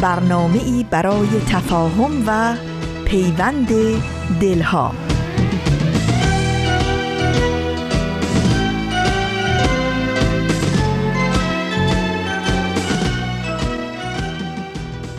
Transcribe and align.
برنامه 0.00 0.58
ای 0.58 0.86
برای 0.90 1.28
تفاهم 1.48 2.24
و 2.26 2.56
پیوند 3.04 3.68
دلها. 4.40 4.92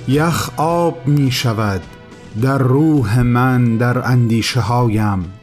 یخ 0.08 0.50
آب 0.58 1.08
می 1.08 1.32
شود 1.32 1.82
در 2.42 2.58
روح 2.58 3.22
من 3.22 3.78
در 3.78 4.08
اندیشه 4.08 4.60
هایم 4.60 5.34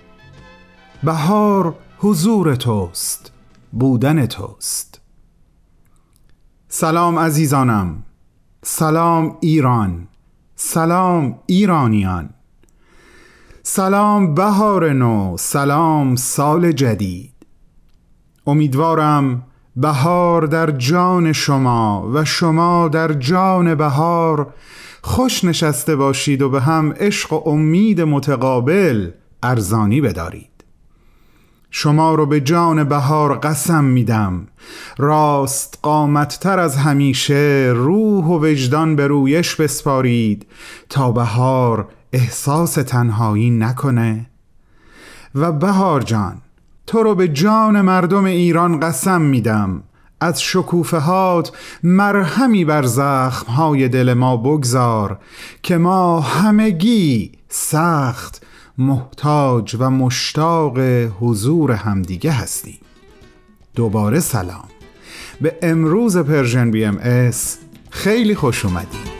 بهار 1.03 1.75
حضور 1.98 2.55
توست 2.55 3.33
بودن 3.73 4.27
توست. 4.27 5.01
سلام 6.69 7.19
عزیزانم. 7.19 8.04
سلام 8.67 9.37
ایران 9.41 10.09
سلام 10.57 11.39
ایرانیان. 11.47 12.31
سلام 13.62 14.34
بهار 14.34 14.93
نو 14.93 15.37
سلام 15.39 16.17
سال 16.17 16.73
جدید. 16.73 17.33
امیدوارم 18.47 19.43
بهار 19.77 20.47
در 20.47 20.71
جان 20.71 21.33
شما 21.33 22.11
و 22.15 22.25
شما 22.25 22.89
در 22.89 23.12
جان 23.12 23.75
بهار 23.75 24.55
خوش 25.03 25.45
نشسته 25.45 25.97
باشید 25.97 26.43
و 26.43 26.51
به 26.51 26.61
هم 26.61 26.93
عشق 26.93 27.33
و 27.33 27.49
امید 27.49 28.01
متقابل 28.01 29.11
ارزانی 29.43 30.01
بدارید. 30.01 30.53
شما 31.77 32.14
رو 32.14 32.27
به 32.27 32.41
جان 32.41 32.84
بهار 32.84 33.39
قسم 33.39 33.84
میدم. 33.84 34.47
راست 34.98 35.78
قامتتر 35.83 36.58
از 36.58 36.77
همیشه 36.77 37.72
روح 37.75 38.25
و 38.25 38.47
وجدان 38.47 38.97
به 38.97 39.06
رویش 39.06 39.55
بسپارید 39.55 40.47
تا 40.89 41.12
بهار 41.12 41.89
احساس 42.12 42.75
تنهایی 42.75 43.50
نکنه. 43.50 44.27
و 45.34 45.53
بهار 45.53 46.00
جان 46.00 46.36
تو 46.86 47.03
رو 47.03 47.14
به 47.14 47.28
جان 47.28 47.81
مردم 47.81 48.25
ایران 48.25 48.81
قسم 48.81 49.20
میدم. 49.20 49.83
از 50.20 50.42
شکوفهات 50.42 51.53
مرهمی 51.83 52.64
بر 52.64 52.83
زخمهای 52.83 53.88
دل 53.88 54.14
ما 54.14 54.36
بگذار 54.36 55.19
که 55.62 55.77
ما 55.77 56.20
همگی 56.20 57.33
سخت 57.48 58.44
محتاج 58.78 59.77
و 59.78 59.91
مشتاق 59.91 60.78
حضور 61.20 61.72
همدیگه 61.72 62.33
هستیم. 62.33 62.78
دوباره 63.75 64.20
سلام. 64.20 64.69
به 65.41 65.58
امروز 65.62 66.16
Persian 66.17 66.70
BMS 66.70 67.59
خیلی 67.91 68.34
خوش 68.34 68.64
اومدید 68.64 69.14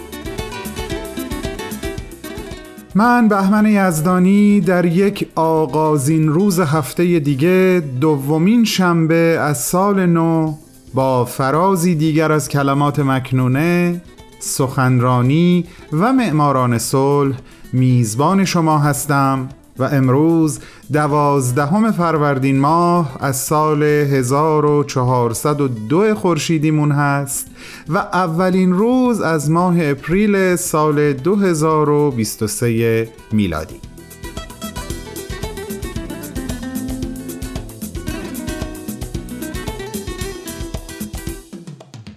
من 2.95 3.29
بهمن 3.29 3.67
یزدانی 3.67 4.61
در 4.61 4.85
یک 4.85 5.29
آغازین 5.35 6.29
روز 6.29 6.61
هفته 6.61 7.19
دیگه 7.19 7.83
دومین 8.01 8.65
شنبه 8.65 9.15
از 9.41 9.59
سال 9.63 10.07
نو 10.07 10.55
با 10.95 11.25
فرازی 11.25 11.95
دیگر 11.95 12.33
از 12.33 12.49
کلمات 12.49 12.99
مکنونه 12.99 14.03
سخنرانی 14.41 15.65
و 15.93 16.13
معماران 16.13 16.79
صلح 16.79 17.37
میزبان 17.75 18.45
شما 18.45 18.79
هستم 18.79 19.49
و 19.79 19.85
امروز 19.85 20.61
دوازدهم 20.93 21.93
فروردین 21.93 22.61
ماه 22.61 23.17
از 23.21 23.37
سال 23.37 23.83
1402 23.83 26.15
خورشیدیمون 26.15 26.93
هست 26.93 27.47
و 27.89 27.99
اولین 27.99 28.73
روز 28.73 29.21
از 29.21 29.51
ماه 29.51 29.77
اپریل 29.81 30.57
سال 30.57 31.13
2023 31.13 33.09
میلادی. 33.33 33.81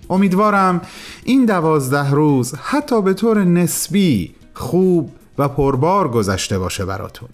امیدوارم 0.10 0.82
این 1.24 1.46
دوازده 1.46 2.12
روز 2.12 2.56
حتی 2.56 3.02
به 3.02 3.14
طور 3.14 3.44
نسبی 3.44 4.36
خوب 4.54 5.12
و 5.38 5.48
پربار 5.48 6.08
گذشته 6.08 6.60
باشه 6.60 6.86
براتون. 6.86 7.30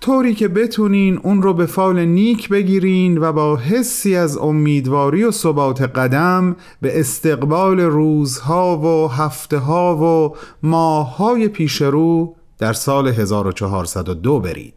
طوری 0.00 0.34
که 0.34 0.48
بتونین 0.48 1.18
اون 1.22 1.42
رو 1.42 1.54
به 1.54 1.66
فال 1.66 2.04
نیک 2.04 2.48
بگیرین 2.48 3.18
و 3.18 3.32
با 3.32 3.56
حسی 3.56 4.16
از 4.16 4.36
امیدواری 4.36 5.24
و 5.24 5.30
ثبات 5.30 5.82
قدم 5.82 6.56
به 6.80 7.00
استقبال 7.00 7.80
روزها 7.80 8.78
و 8.78 9.08
هفته 9.08 9.58
ها 9.58 9.96
و 9.96 10.36
ماههای 10.62 11.48
پیش 11.48 11.82
رو 11.82 12.34
در 12.58 12.72
سال 12.72 13.08
1402 13.08 14.40
برید. 14.40 14.74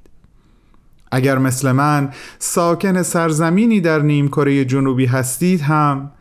اگر 1.11 1.37
مثل 1.37 1.71
من 1.71 2.09
ساکن 2.39 3.03
سرزمینی 3.03 3.81
در 3.81 3.99
نیمکره 3.99 4.65
جنوبی 4.65 5.05
هستید 5.05 5.61
هم 5.61 6.11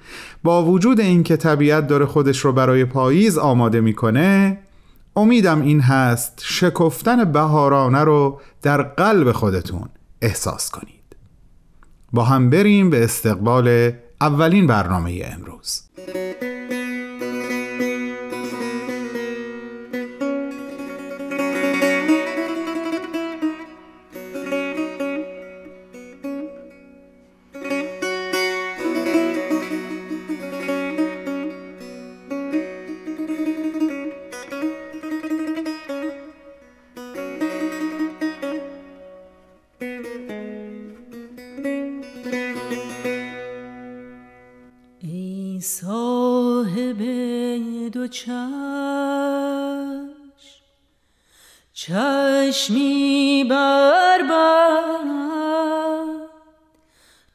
با 0.43 0.65
وجود 0.65 1.01
اینکه 1.01 1.37
طبیعت 1.37 1.87
داره 1.87 2.07
خودش 2.07 2.39
رو 2.39 2.53
برای 2.53 2.85
پاییز 2.85 3.39
آماده 3.39 3.81
می‌کنه 3.81 4.59
امیدم 5.17 5.61
این 5.61 5.81
هست 5.81 6.43
شکفتن 6.45 7.33
بهارانه 7.33 8.05
رو 8.05 8.41
در 8.63 8.83
قلب 8.83 9.33
خودتون 9.33 9.89
احساس 10.23 10.71
کنید. 10.71 11.17
با 12.13 12.25
هم 12.25 12.51
بریم 12.51 12.91
به 12.91 13.05
استقبال 13.05 13.93
اولین 14.21 14.67
برنامه 14.67 15.23
امروز. 15.25 15.83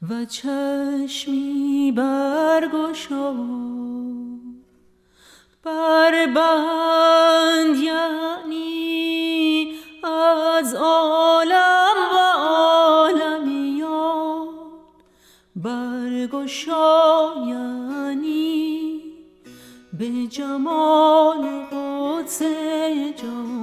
و 0.02 0.26
چشمی 0.26 1.94
برگشا. 1.98 3.34
بر 5.64 6.28
بند 6.36 7.76
یعنی 7.78 9.74
از 10.04 10.76
عالم 10.76 11.98
و 12.14 12.18
عالمیان. 12.38 13.70
برگشا 15.56 17.34
یعنی 17.48 19.02
به 19.94 20.28
جمال 20.28 21.66
قدس 21.72 22.42
شور 22.42 23.59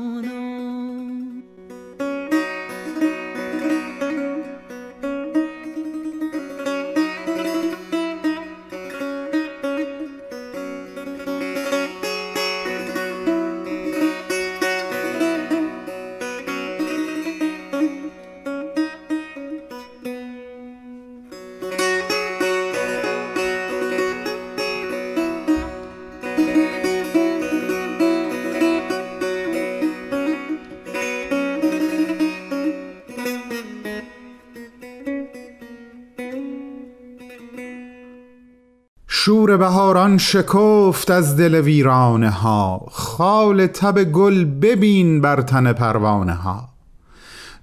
بهاران 39.67 40.19
شکفت 40.19 41.11
از 41.11 41.37
دل 41.37 41.55
ویرانه 41.55 42.31
ها. 42.31 42.87
خال 42.91 43.67
تب 43.67 44.05
گل 44.05 44.45
ببین 44.45 45.21
بر 45.21 45.43
تن 45.43 45.73
پروانه 45.73 46.33
ها. 46.33 46.69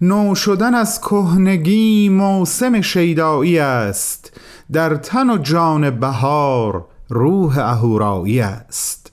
نو 0.01 0.35
شدن 0.35 0.75
از 0.75 1.01
کهنگی 1.01 2.09
موسم 2.09 2.81
شیدایی 2.81 3.59
است. 3.59 4.39
در 4.71 4.95
تن 4.95 5.29
و 5.29 5.37
جان 5.37 5.89
بهار 5.89 6.85
روح 7.09 7.57
اهورایی 7.57 8.39
است. 8.39 9.11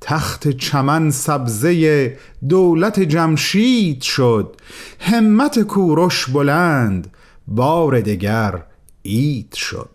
تخت 0.00 0.48
چمن 0.48 1.10
سبزه 1.10 2.16
دولت 2.48 3.00
جمشید 3.00 4.02
شد. 4.02 4.56
همت 5.00 5.62
کوروش 5.62 6.30
بلند 6.30 7.10
بار 7.48 8.00
دگر 8.00 8.62
اید 9.02 9.54
شد. 9.54 9.93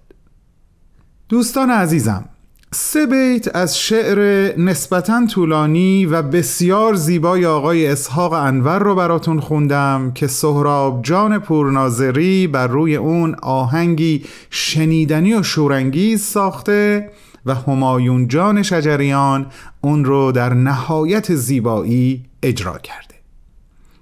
دوستان 1.30 1.70
عزیزم 1.70 2.26
سه 2.72 3.06
بیت 3.06 3.56
از 3.56 3.80
شعر 3.80 4.20
نسبتا 4.60 5.26
طولانی 5.26 6.06
و 6.06 6.22
بسیار 6.22 6.94
زیبای 6.94 7.46
آقای 7.46 7.88
اسحاق 7.88 8.34
انور 8.34 8.80
رو 8.80 8.96
براتون 8.96 9.40
خوندم 9.40 10.12
که 10.16 10.28
سهراب 10.28 11.02
جان 11.04 11.40
پورناظری 11.40 12.48
بر 12.48 12.68
روی 12.68 12.96
اون 12.96 13.36
آهنگی 13.36 14.26
شنیدنی 14.50 15.34
و 15.34 15.44
شورانگیز 15.44 16.22
ساخته 16.22 17.12
و 17.46 17.56
همایون 17.56 18.28
جان 18.28 18.64
شجریان 18.64 19.46
اون 19.82 20.06
رو 20.06 20.32
در 20.32 20.54
نهایت 20.54 21.36
زیبایی 21.36 22.26
اجرا 22.44 22.78
کرده 22.78 23.09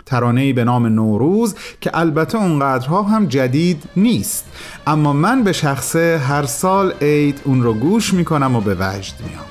ترانه‌ای 0.08 0.54
به 0.54 0.64
نام 0.64 0.86
نوروز 0.86 1.56
که 1.82 1.92
البته 1.94 2.38
اونقدرها 2.38 3.04
هم 3.04 3.26
جدید 3.26 3.84
نیست. 3.96 4.46
اما 4.88 5.14
من 5.14 5.44
به 5.44 5.54
شخصه 5.54 6.22
هر 6.28 6.46
سال 6.46 6.94
عید 7.02 7.42
اون 7.44 7.64
رو 7.64 7.74
گوش 7.74 8.14
می‌کنم 8.14 8.56
و 8.56 8.62
به 8.62 8.76
وجد 8.80 9.14
میام. 9.20 9.46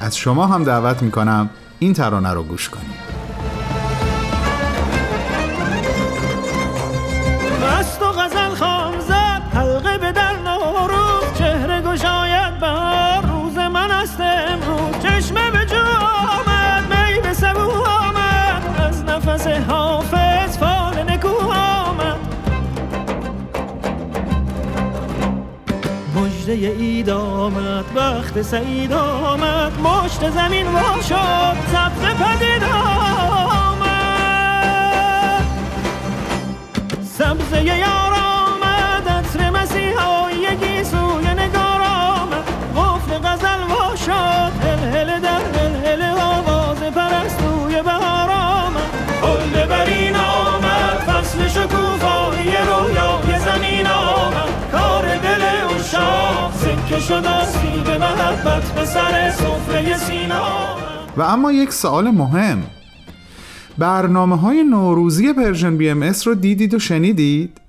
از 0.00 0.16
شما 0.16 0.46
هم 0.46 0.64
دعوت 0.64 1.02
می‌کنم 1.02 1.50
این 1.78 1.92
ترانه 1.92 2.30
رو 2.30 2.42
گوش 2.42 2.68
کنید. 2.68 3.11
مجده 26.52 26.68
اید 26.68 27.10
آمد 27.10 27.84
وقت 27.94 28.42
سعید 28.42 28.92
آمد 28.92 29.72
مشت 29.80 30.30
زمین 30.30 30.66
وا 30.66 31.02
شد 31.08 31.56
سبز 31.72 32.02
پدید 32.02 32.64
آمد. 32.64 33.92
سبزه 37.18 37.64
یار 37.64 38.11
و 61.16 61.22
اما 61.22 61.52
یک 61.52 61.72
سوال 61.72 62.10
مهم 62.10 62.62
برنامه 63.78 64.36
های 64.36 64.62
نوروزی 64.62 65.32
Persian 65.32 65.76
BMS 65.76 66.26
رو 66.26 66.34
دیدید 66.34 66.74
و 66.74 66.78
شنیدید؟ 66.78 67.60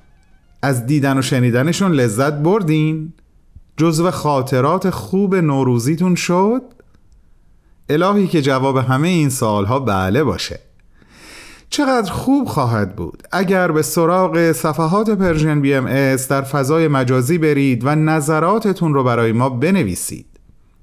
از 0.62 0.86
دیدن 0.86 1.18
و 1.18 1.22
شنیدنشون 1.22 1.92
لذت 1.92 2.34
بردین؟ 2.34 3.14
جزو 3.78 4.12
خاطرات 4.12 4.90
خوب 4.90 5.36
نوروزیتون 5.36 6.16
شد؟ 6.16 6.62
الهی 7.90 8.28
که 8.28 8.42
جواب 8.42 8.78
همه 8.78 9.08
این 9.08 9.30
سوالها 9.30 9.80
بله 9.80 10.24
باشه 10.24 10.60
چقدر 11.74 12.12
خوب 12.12 12.48
خواهد 12.48 12.96
بود. 12.96 13.24
اگر 13.32 13.72
به 13.72 13.82
سراغ 13.82 14.52
صفحات 14.52 15.10
Persian 15.10 15.62
BMS 15.62 16.28
در 16.28 16.42
فضای 16.42 16.88
مجازی 16.88 17.38
برید 17.38 17.86
و 17.86 17.96
نظراتتون 17.96 18.94
رو 18.94 19.04
برای 19.04 19.32
ما 19.32 19.50
بنویسید. 19.50 20.26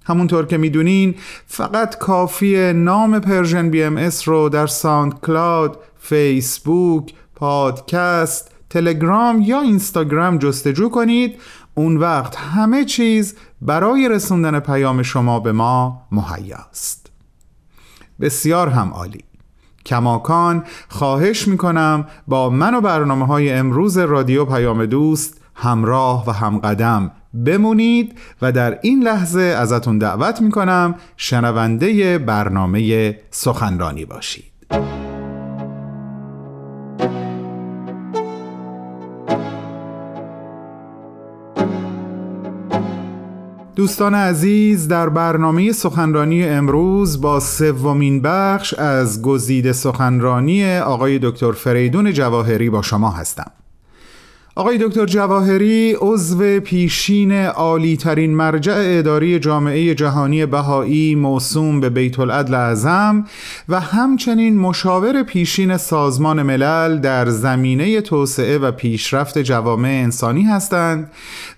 همونطور 0.05 0.47
که 0.47 0.59
می‌دونین 0.59 1.15
فقط 1.47 1.99
کافی 1.99 2.73
نام 2.73 3.19
Persian 3.19 3.71
BMS 3.71 4.29
رو 4.29 4.49
در 4.49 4.67
SoundCloud، 4.67 5.77
فیسبوک، 5.99 7.15
پادکست، 7.35 8.51
تلگرام 8.71 9.41
یا 9.41 9.61
اینستاگرام 9.61 10.39
جستجو 10.39 10.89
کنید. 10.89 11.41
اون 11.75 11.97
وقت 11.97 12.37
همه 12.37 12.85
چیز 12.85 13.35
برای 13.63 14.09
رسوندن 14.09 14.61
پیام 14.61 15.03
شما 15.03 15.41
به 15.41 15.53
ما 15.53 16.03
مهیاست. 16.13 17.11
بسیار 18.21 18.69
هم 18.69 18.89
عالی. 18.89 19.30
کماکان 19.87 20.65
خواهش 20.89 21.49
می‌کنم 21.49 22.07
با 22.29 22.51
من 22.51 22.75
و 22.75 22.81
برنامه 22.81 23.27
های 23.27 23.53
امروز 23.53 23.99
رادیو 23.99 24.45
پیام 24.45 24.87
دوست 24.87 25.41
همراه 25.55 26.25
و 26.27 26.33
همقدم 26.33 27.11
بمونید 27.47 28.19
و 28.43 28.53
در 28.53 28.79
این 28.83 29.03
لحظه 29.03 29.41
ازتون 29.41 29.99
دعوت 29.99 30.41
می‌کنم 30.41 30.95
شنونده 31.17 32.19
برنامه 32.19 33.17
سخنرانی 33.31 34.05
باشید. 34.05 34.45
دوستان 43.77 44.15
عزیز 44.15 44.89
در 44.89 45.09
برنامه 45.09 45.73
سخنرانی 45.73 46.45
امروز 46.45 47.21
با 47.21 47.41
سومین 47.41 48.23
بخش 48.23 48.75
از 48.75 49.23
گزیده 49.23 49.73
سخنرانی 49.73 50.77
آقای 50.79 51.19
دکتر 51.23 51.53
فریدون 51.53 52.13
جواهری 52.13 52.71
با 52.71 52.83
شما 52.83 53.11
هستم. 53.11 53.51
آقای 54.61 54.79
دکتر 54.79 55.07
جواهری 55.07 55.97
عضو 56.01 56.61
پیشین 56.61 57.33
عالی 57.33 57.97
ترین 57.97 58.35
مرجع 58.35 58.75
اداری 58.77 59.39
جامعه 59.39 59.95
جهانی 59.95 60.47
بهایی 60.47 61.15
موسوم 61.15 61.81
به 61.81 61.91
بیت 61.91 62.21
العدل 62.21 62.55
اعظم 62.55 63.25
و 63.69 63.81
همچنین 63.81 64.59
مشاور 64.59 65.23
پیشین 65.23 65.77
سازمان 65.77 66.43
ملل 66.43 66.99
در 66.99 67.29
زمینه 67.29 68.01
توسعه 68.01 68.59
و 68.59 68.73
پیشرفت 68.73 69.39
جوامع 69.39 69.89
انسانی 69.89 70.43
هستند 70.43 71.11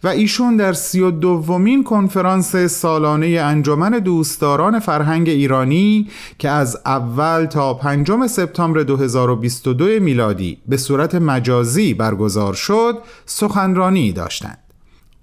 و 0.04 0.09
ایشون 0.09 0.56
در 0.56 0.73
سی 0.73 1.00
و 1.00 1.11
دومین 1.11 1.85
کنفرانس 1.85 2.56
سالانه 2.56 3.26
انجمن 3.26 3.90
دوستداران 3.90 4.78
فرهنگ 4.78 5.28
ایرانی 5.28 6.09
که 6.38 6.49
از 6.50 6.78
اول 6.87 7.44
تا 7.44 7.75
پنجم 7.75 8.26
سپتامبر 8.26 8.82
2022 8.82 9.85
میلادی 9.85 10.59
به 10.68 10.76
صورت 10.76 11.14
مجازی 11.14 11.94
برگزار 11.94 12.54
شد 12.54 12.92
سخنرانی 13.27 14.13
داشتند. 14.13 14.59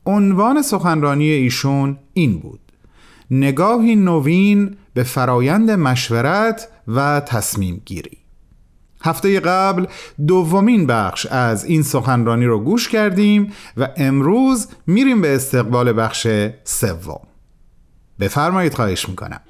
عنوان 0.05 0.61
سخنرانی 0.61 1.29
ایشون 1.29 1.97
این 2.13 2.39
بود. 2.39 2.59
نگاهی 3.31 3.95
نوین 3.95 4.77
به 4.93 5.03
فرایند 5.03 5.71
مشورت 5.71 6.67
و 6.87 7.19
تصمیم 7.19 7.81
گیری 7.85 8.17
هفته 9.03 9.39
قبل 9.39 9.85
دومین 10.27 10.87
بخش 10.87 11.25
از 11.25 11.65
این 11.65 11.83
سخنرانی 11.83 12.45
رو 12.45 12.59
گوش 12.59 12.89
کردیم 12.89 13.53
و 13.77 13.87
امروز 13.97 14.67
میریم 14.87 15.21
به 15.21 15.35
استقبال 15.35 15.93
بخش 15.97 16.27
سوم. 16.63 17.21
بفرمایید 18.19 18.73
خواهش 18.73 19.09
می‌کنم. 19.09 19.41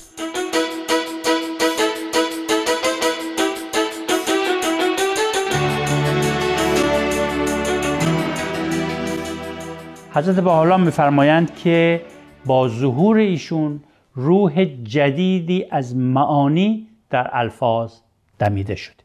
حضرت 10.14 10.40
حالا 10.40 10.78
میفرمایند 10.78 11.56
که 11.56 12.02
با 12.46 12.68
ظهور 12.68 13.18
ایشون 13.18 13.84
روح 14.14 14.66
جدیدی 14.66 15.66
از 15.72 15.96
معانی 15.96 16.88
در 17.10 17.30
الفاظ 17.34 17.94
دمیده 18.40 18.76
شده. 18.76 19.04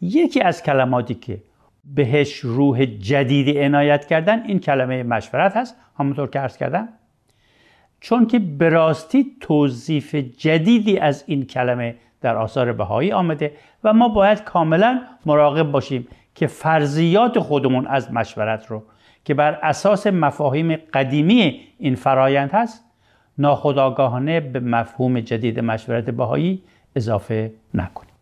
یکی 0.00 0.40
از 0.40 0.62
کلماتی 0.62 1.14
که 1.14 1.42
بهش 1.94 2.36
روح 2.36 2.84
جدیدی 2.84 3.60
عنایت 3.60 4.06
کردن 4.06 4.42
این 4.46 4.58
کلمه 4.58 5.02
مشورت 5.02 5.56
هست. 5.56 5.76
همونطور 5.98 6.30
که 6.30 6.38
عرض 6.38 6.56
کردم. 6.56 6.88
چون 8.00 8.26
که 8.26 8.38
به 8.38 8.68
راستی 8.68 9.36
توصیف 9.40 10.14
جدیدی 10.14 10.98
از 10.98 11.24
این 11.26 11.46
کلمه 11.46 11.96
در 12.20 12.36
آثار 12.36 12.72
بهایی 12.72 13.12
آمده 13.12 13.52
و 13.84 13.92
ما 13.92 14.08
باید 14.08 14.44
کاملا 14.44 15.02
مراقب 15.26 15.70
باشیم 15.70 16.08
که 16.34 16.46
فرضیات 16.46 17.38
خودمون 17.38 17.86
از 17.86 18.12
مشورت 18.12 18.66
رو 18.66 18.82
که 19.24 19.34
بر 19.34 19.58
اساس 19.62 20.06
مفاهیم 20.06 20.76
قدیمی 20.76 21.60
این 21.78 21.94
فرایند 21.94 22.50
هست 22.50 22.84
ناخداگاهانه 23.38 24.40
به 24.40 24.60
مفهوم 24.60 25.20
جدید 25.20 25.60
مشورت 25.60 26.10
بهایی 26.10 26.62
اضافه 26.96 27.52
نکنیم 27.74 28.14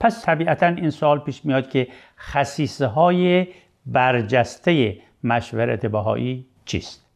پس 0.00 0.24
طبیعتا 0.24 0.66
این 0.66 0.90
سوال 0.90 1.18
پیش 1.18 1.44
میاد 1.44 1.70
که 1.70 1.88
خصیصه 2.18 2.86
های 2.86 3.46
برجسته 3.86 4.96
مشورت 5.24 5.86
بهایی 5.86 6.46
چیست؟ 6.64 7.06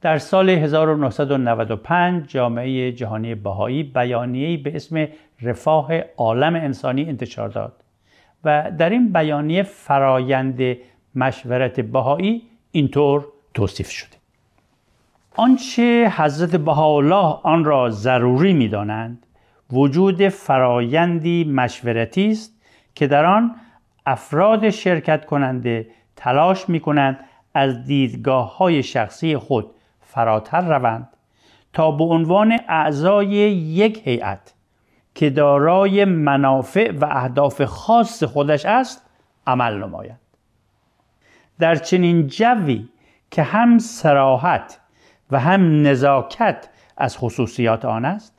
در 0.00 0.18
سال 0.18 0.50
1995 0.50 2.26
جامعه 2.26 2.92
جهانی 2.92 3.34
بهایی 3.34 3.82
بیانیه‌ای 3.82 4.56
به 4.56 4.76
اسم 4.76 5.08
رفاه 5.42 5.98
عالم 6.16 6.54
انسانی 6.54 7.04
انتشار 7.04 7.48
داد 7.48 7.72
و 8.44 8.72
در 8.78 8.90
این 8.90 9.12
بیانیه 9.12 9.62
فرایند 9.62 10.76
مشورت 11.14 11.80
بهایی 11.80 12.42
اینطور 12.72 13.26
توصیف 13.54 13.90
شده. 13.90 14.16
آنچه 15.36 16.12
حضرت 16.16 16.56
بهاءالله 16.56 17.40
آن 17.42 17.64
را 17.64 17.90
ضروری 17.90 18.52
می‌دانند 18.52 19.26
وجود 19.72 20.28
فرایندی 20.28 21.44
مشورتی 21.44 22.30
است 22.30 22.60
که 22.94 23.06
در 23.06 23.24
آن 23.24 23.54
افراد 24.06 24.70
شرکت 24.70 25.24
کننده 25.24 25.86
تلاش 26.16 26.68
می 26.68 26.80
کنند 26.80 27.18
از 27.54 27.86
دیدگاه 27.86 28.56
های 28.56 28.82
شخصی 28.82 29.36
خود 29.36 29.70
فراتر 30.00 30.60
روند 30.60 31.08
تا 31.72 31.90
به 31.90 32.04
عنوان 32.04 32.58
اعضای 32.68 33.28
یک 33.28 34.02
هیئت 34.04 34.54
که 35.14 35.30
دارای 35.30 36.04
منافع 36.04 36.92
و 36.92 37.04
اهداف 37.10 37.64
خاص 37.64 38.22
خودش 38.22 38.66
است 38.66 39.10
عمل 39.46 39.74
نمایند 39.74 40.20
در 41.58 41.74
چنین 41.74 42.26
جوی 42.26 42.88
که 43.30 43.42
هم 43.42 43.78
سراحت 43.78 44.80
و 45.30 45.40
هم 45.40 45.86
نزاکت 45.86 46.68
از 46.96 47.18
خصوصیات 47.18 47.84
آن 47.84 48.04
است 48.04 48.34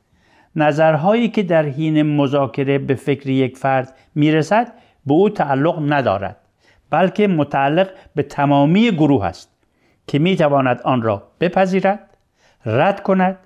نظرهایی 0.56 1.28
که 1.28 1.42
در 1.42 1.64
حین 1.66 2.16
مذاکره 2.16 2.78
به 2.78 2.94
فکر 2.94 3.28
یک 3.28 3.56
فرد 3.56 3.94
می‌رسد 4.14 4.72
به 5.06 5.14
او 5.14 5.30
تعلق 5.30 5.92
ندارد 5.92 6.36
بلکه 6.90 7.26
متعلق 7.26 7.90
به 8.14 8.22
تمامی 8.22 8.90
گروه 8.90 9.24
است 9.24 9.50
که 10.06 10.18
می‌تواند 10.18 10.80
آن 10.82 11.02
را 11.02 11.22
بپذیرد 11.40 12.16
رد 12.66 13.02
کند 13.02 13.38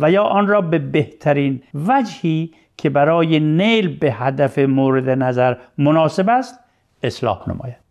و 0.00 0.10
یا 0.10 0.24
آن 0.24 0.46
را 0.46 0.60
به 0.60 0.78
بهترین 0.78 1.62
وجهی 1.74 2.54
که 2.76 2.90
برای 2.90 3.40
نیل 3.40 3.98
به 3.98 4.12
هدف 4.12 4.58
مورد 4.58 5.08
نظر 5.08 5.56
مناسب 5.78 6.28
است 6.28 6.60
اصلاح 7.02 7.48
نماید. 7.48 7.87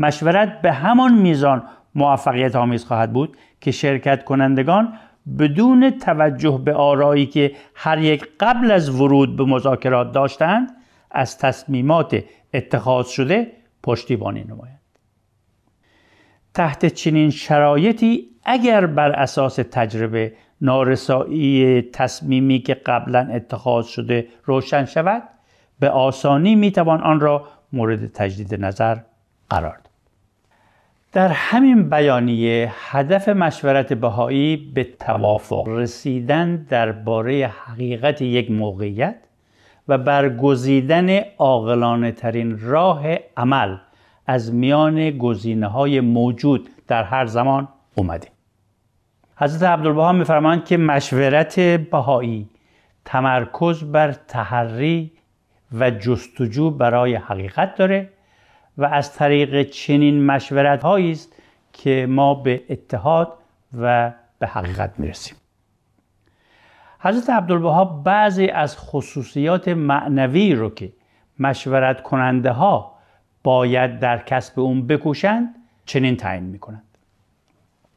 مشورت 0.00 0.62
به 0.62 0.72
همان 0.72 1.14
میزان 1.14 1.62
موفقیت 1.94 2.56
آمیز 2.56 2.84
خواهد 2.84 3.12
بود 3.12 3.36
که 3.60 3.70
شرکت 3.70 4.24
کنندگان 4.24 4.92
بدون 5.38 5.90
توجه 5.90 6.60
به 6.64 6.74
آرایی 6.74 7.26
که 7.26 7.52
هر 7.74 7.98
یک 7.98 8.28
قبل 8.40 8.70
از 8.70 9.00
ورود 9.00 9.36
به 9.36 9.44
مذاکرات 9.44 10.12
داشتند 10.12 10.70
از 11.10 11.38
تصمیمات 11.38 12.24
اتخاذ 12.54 13.08
شده 13.08 13.52
پشتیبانی 13.82 14.44
نمایند. 14.44 14.80
تحت 16.54 16.86
چنین 16.86 17.30
شرایطی 17.30 18.28
اگر 18.44 18.86
بر 18.86 19.10
اساس 19.10 19.56
تجربه 19.56 20.32
نارسایی 20.60 21.82
تصمیمی 21.82 22.58
که 22.58 22.74
قبلا 22.74 23.28
اتخاذ 23.34 23.86
شده 23.86 24.28
روشن 24.44 24.84
شود 24.84 25.22
به 25.80 25.90
آسانی 25.90 26.54
می‌توان 26.54 27.00
آن 27.00 27.20
را 27.20 27.48
مورد 27.72 28.06
تجدید 28.06 28.64
نظر 28.64 28.96
قرار 29.50 29.76
داد. 29.76 29.89
در 31.12 31.28
همین 31.28 31.90
بیانیه 31.90 32.72
هدف 32.74 33.28
مشورت 33.28 33.92
بهایی 33.92 34.56
به 34.56 34.84
توافق 34.84 35.64
رسیدن 35.68 36.56
درباره 36.56 37.46
حقیقت 37.46 38.22
یک 38.22 38.50
موقعیت 38.50 39.16
و 39.88 39.98
برگزیدن 39.98 41.20
عاقلانه 41.38 42.12
ترین 42.12 42.58
راه 42.60 43.02
عمل 43.36 43.76
از 44.26 44.54
میان 44.54 45.10
گزینه 45.10 45.66
های 45.66 46.00
موجود 46.00 46.68
در 46.88 47.02
هر 47.02 47.26
زمان 47.26 47.68
اومده. 47.94 48.28
حضرت 49.36 49.62
عبدالبها 49.70 50.12
میفرمایند 50.12 50.64
که 50.64 50.76
مشورت 50.76 51.60
بهایی 51.60 52.48
تمرکز 53.04 53.84
بر 53.84 54.12
تحری 54.12 55.12
و 55.78 55.90
جستجو 55.90 56.70
برای 56.70 57.14
حقیقت 57.14 57.74
داره 57.74 58.08
و 58.80 58.84
از 58.84 59.14
طریق 59.14 59.62
چنین 59.62 60.26
مشورت 60.26 60.84
است 60.84 61.32
که 61.72 62.06
ما 62.10 62.34
به 62.34 62.62
اتحاد 62.70 63.32
و 63.80 64.12
به 64.38 64.46
حقیقت 64.46 64.92
می‌رسیم. 64.98 65.36
حضرت 67.00 67.30
عبدالبها 67.30 67.84
بعضی 67.84 68.46
از 68.46 68.76
خصوصیات 68.78 69.68
معنوی 69.68 70.54
رو 70.54 70.70
که 70.70 70.92
مشورت 71.38 72.02
کننده 72.02 72.50
ها 72.50 72.94
باید 73.44 73.98
در 73.98 74.18
کسب 74.18 74.60
اون 74.60 74.86
بکوشند 74.86 75.54
چنین 75.86 76.16
تعیین 76.16 76.44
می‌کنند. 76.44 76.82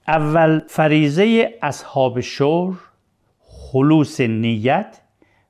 اول 0.07 0.61
فریزه 0.67 1.53
اصحاب 1.61 2.19
شور 2.19 2.79
خلوص 3.39 4.21
نیت 4.21 5.01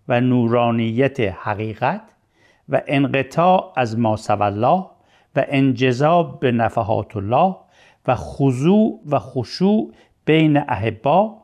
و 0.07 0.21
نورانیت 0.21 1.19
حقیقت 1.19 2.01
و 2.69 2.81
انقطاع 2.87 3.73
از 3.75 3.99
ما 3.99 4.17
الله 4.29 4.85
و 5.35 5.45
انجذاب 5.47 6.39
به 6.39 6.51
نفحات 6.51 7.17
الله 7.17 7.55
و 8.07 8.15
خضوع 8.15 9.01
و 9.09 9.19
خشوع 9.19 9.93
بین 10.25 10.57
احبا 10.57 11.37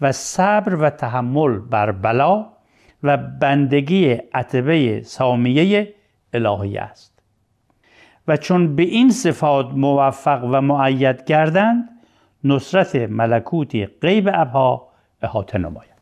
و 0.00 0.12
صبر 0.12 0.74
و 0.74 0.90
تحمل 0.90 1.58
بر 1.58 1.92
بلا 1.92 2.46
و 3.02 3.16
بندگی 3.16 4.08
عتبه 4.10 5.02
سامیه 5.02 5.94
الهی 6.32 6.78
است. 6.78 7.22
و 8.28 8.36
چون 8.36 8.76
به 8.76 8.82
این 8.82 9.10
صفات 9.10 9.66
موفق 9.72 10.44
و 10.44 10.60
معید 10.60 11.24
گردند 11.24 11.88
نصرت 12.44 12.96
ملکوتی 12.96 13.86
غیب 13.86 14.30
ابها 14.32 14.88
احاطه 15.22 15.58
نماید. 15.58 15.98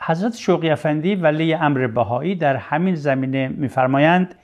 حضرت 0.00 0.36
شوقی 0.36 0.70
افندی 0.70 1.14
ولی 1.14 1.54
امر 1.54 1.86
بهایی 1.86 2.34
در 2.34 2.56
همین 2.56 2.94
زمینه 2.94 3.48
میفرمایند 3.48 4.34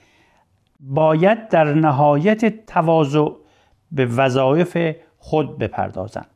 باید 0.80 1.48
در 1.48 1.74
نهایت 1.74 2.66
تواضع 2.66 3.28
به 3.92 4.06
وظایف 4.06 4.96
خود 5.18 5.58
بپردازند 5.58 6.30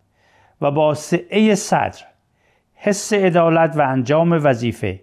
و 0.61 0.71
با 0.71 0.95
سعه 0.95 1.54
صدر 1.54 1.99
حس 2.75 3.12
عدالت 3.12 3.76
و 3.76 3.80
انجام 3.80 4.33
وظیفه 4.33 5.00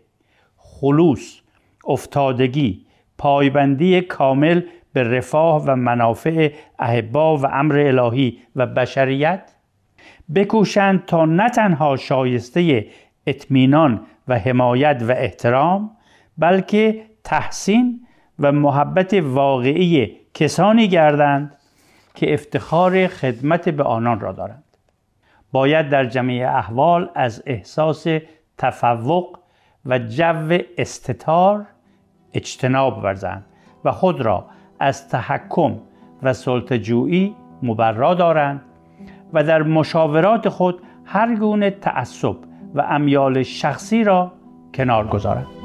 خلوص 0.57 1.41
افتادگی 1.87 2.85
پایبندی 3.17 4.01
کامل 4.01 4.61
به 4.93 5.03
رفاه 5.03 5.63
و 5.65 5.75
منافع 5.75 6.53
احبا 6.79 7.37
و 7.37 7.45
امر 7.45 7.79
الهی 7.79 8.37
و 8.55 8.65
بشریت 8.65 9.51
بکوشند 10.35 11.05
تا 11.05 11.25
نه 11.25 11.49
تنها 11.49 11.97
شایسته 11.97 12.87
اطمینان 13.27 14.05
و 14.27 14.39
حمایت 14.39 15.03
و 15.07 15.11
احترام 15.11 15.91
بلکه 16.37 17.01
تحسین 17.23 18.04
و 18.39 18.51
محبت 18.51 19.13
واقعی 19.13 20.17
کسانی 20.33 20.87
گردند 20.87 21.55
که 22.15 22.33
افتخار 22.33 23.07
خدمت 23.07 23.69
به 23.69 23.83
آنان 23.83 24.19
را 24.19 24.31
دارند. 24.31 24.63
باید 25.51 25.89
در 25.89 26.05
جمعی 26.05 26.43
احوال 26.43 27.09
از 27.15 27.43
احساس 27.45 28.07
تفوق 28.57 29.37
و 29.85 29.99
جو 29.99 30.57
استتار 30.77 31.65
اجتناب 32.33 33.03
ورزند 33.03 33.45
و 33.85 33.91
خود 33.91 34.21
را 34.21 34.45
از 34.79 35.09
تحکم 35.09 35.75
و 36.23 36.33
سلطجویی 36.33 37.35
مبرا 37.63 38.13
دارند 38.13 38.61
و 39.33 39.43
در 39.43 39.63
مشاورات 39.63 40.49
خود 40.49 40.81
هر 41.05 41.35
گونه 41.35 41.69
تعصب 41.69 42.35
و 42.75 42.81
امیال 42.81 43.43
شخصی 43.43 44.03
را 44.03 44.31
کنار 44.73 45.07
گذارند. 45.07 45.64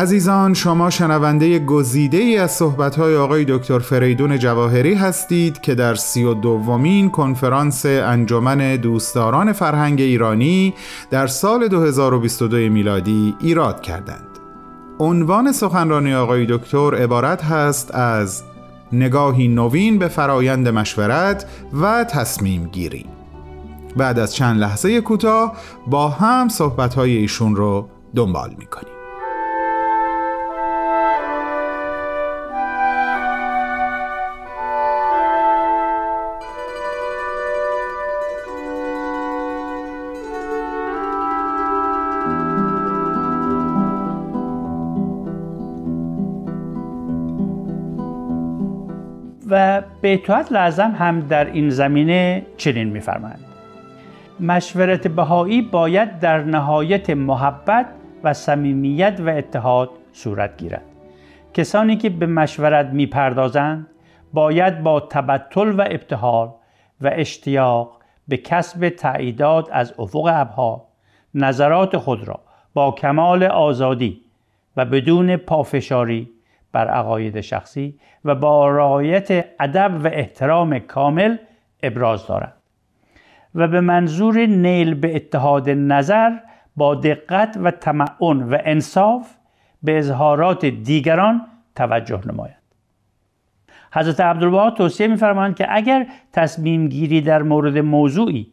عزیزان 0.00 0.54
شما 0.54 0.90
شنونده 0.90 1.58
گزیده 1.58 2.16
ای 2.16 2.36
از 2.38 2.50
صحبت‌های 2.50 3.16
آقای 3.16 3.44
دکتر 3.48 3.78
فریدون 3.78 4.38
جواهری 4.38 4.94
هستید 4.94 5.60
که 5.60 5.74
در 5.74 5.94
سی 5.94 6.24
و 6.24 6.34
دومین 6.34 7.10
کنفرانس 7.10 7.86
انجمن 7.86 8.76
دوستداران 8.76 9.52
فرهنگ 9.52 10.00
ایرانی 10.00 10.74
در 11.10 11.26
سال 11.26 11.68
2022 11.68 12.56
میلادی 12.56 13.34
ایراد 13.40 13.80
کردند. 13.80 14.26
عنوان 14.98 15.52
سخنرانی 15.52 16.14
آقای 16.14 16.46
دکتر 16.46 16.94
عبارت 16.94 17.44
هست 17.44 17.94
از 17.94 18.42
نگاهی 18.92 19.48
نوین 19.48 19.98
به 19.98 20.08
فرایند 20.08 20.68
مشورت 20.68 21.46
و 21.82 22.04
تصمیم 22.04 22.66
گیری 22.66 23.06
بعد 23.96 24.18
از 24.18 24.34
چند 24.34 24.60
لحظه 24.60 25.00
کوتاه 25.00 25.56
با 25.86 26.08
هم 26.08 26.48
صحبتهای 26.48 27.16
ایشون 27.16 27.56
رو 27.56 27.88
دنبال 28.14 28.54
می‌کنیم 28.58 28.99
بیتوت 50.00 50.52
لازم 50.52 50.94
هم 50.98 51.20
در 51.20 51.44
این 51.44 51.70
زمینه 51.70 52.46
چنین 52.56 52.88
میفرمایند. 52.88 53.44
مشورت 54.40 55.08
بهایی 55.08 55.62
باید 55.62 56.18
در 56.18 56.42
نهایت 56.42 57.10
محبت 57.10 57.86
و 58.24 58.32
صمیمیت 58.32 59.20
و 59.20 59.28
اتحاد 59.28 59.90
صورت 60.12 60.56
گیرد. 60.56 60.82
کسانی 61.54 61.96
که 61.96 62.10
به 62.10 62.26
مشورت 62.26 62.86
می‌پردازند 62.86 63.86
باید 64.32 64.82
با 64.82 65.00
تبتل 65.00 65.68
و 65.68 65.80
ابتحال 65.80 66.50
و 67.00 67.10
اشتیاق 67.12 68.00
به 68.28 68.36
کسب 68.36 68.88
تعییدات 68.88 69.68
از 69.72 69.94
افق 69.98 70.30
ابها 70.34 70.86
نظرات 71.34 71.96
خود 71.96 72.28
را 72.28 72.40
با 72.74 72.92
کمال 72.92 73.42
آزادی 73.42 74.20
و 74.76 74.84
بدون 74.84 75.36
پافشاری 75.36 76.30
بر 76.72 76.88
عقاید 76.88 77.40
شخصی 77.40 77.98
و 78.24 78.34
با 78.34 78.70
رعایت 78.70 79.46
ادب 79.60 80.00
و 80.04 80.06
احترام 80.06 80.78
کامل 80.78 81.36
ابراز 81.82 82.26
دارند 82.26 82.52
و 83.54 83.68
به 83.68 83.80
منظور 83.80 84.46
نیل 84.46 84.94
به 84.94 85.16
اتحاد 85.16 85.70
نظر 85.70 86.36
با 86.76 86.94
دقت 86.94 87.58
و 87.62 87.70
تمعن 87.70 88.42
و 88.42 88.58
انصاف 88.64 89.34
به 89.82 89.98
اظهارات 89.98 90.64
دیگران 90.64 91.46
توجه 91.76 92.20
نمایند 92.26 92.56
حضرت 93.92 94.20
عبدالبها 94.20 94.70
توصیه 94.70 95.06
می‌فرمایند 95.06 95.56
که 95.56 95.66
اگر 95.68 96.06
تصمیم 96.32 96.88
گیری 96.88 97.20
در 97.20 97.42
مورد 97.42 97.78
موضوعی 97.78 98.52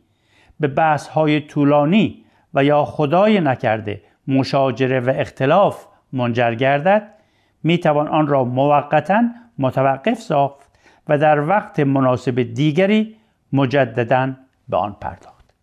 به 0.60 0.68
بحث 0.68 1.08
های 1.08 1.42
طولانی 1.42 2.26
و 2.54 2.64
یا 2.64 2.86
خدای 2.86 3.40
نکرده 3.40 4.02
مشاجره 4.28 5.00
و 5.00 5.14
اختلاف 5.16 5.86
منجر 6.14 6.56
گردد 6.56 7.17
می 7.64 7.78
توان 7.78 8.08
آن 8.08 8.28
را 8.28 8.44
موقتا 8.44 9.24
متوقف 9.60 10.20
ساخت 10.20 10.68
و 11.08 11.18
در 11.18 11.48
وقت 11.48 11.80
مناسب 11.80 12.42
دیگری 12.42 13.16
مجددا 13.54 14.34
به 14.70 14.78
آن 14.78 14.96
پرداخت. 15.02 15.54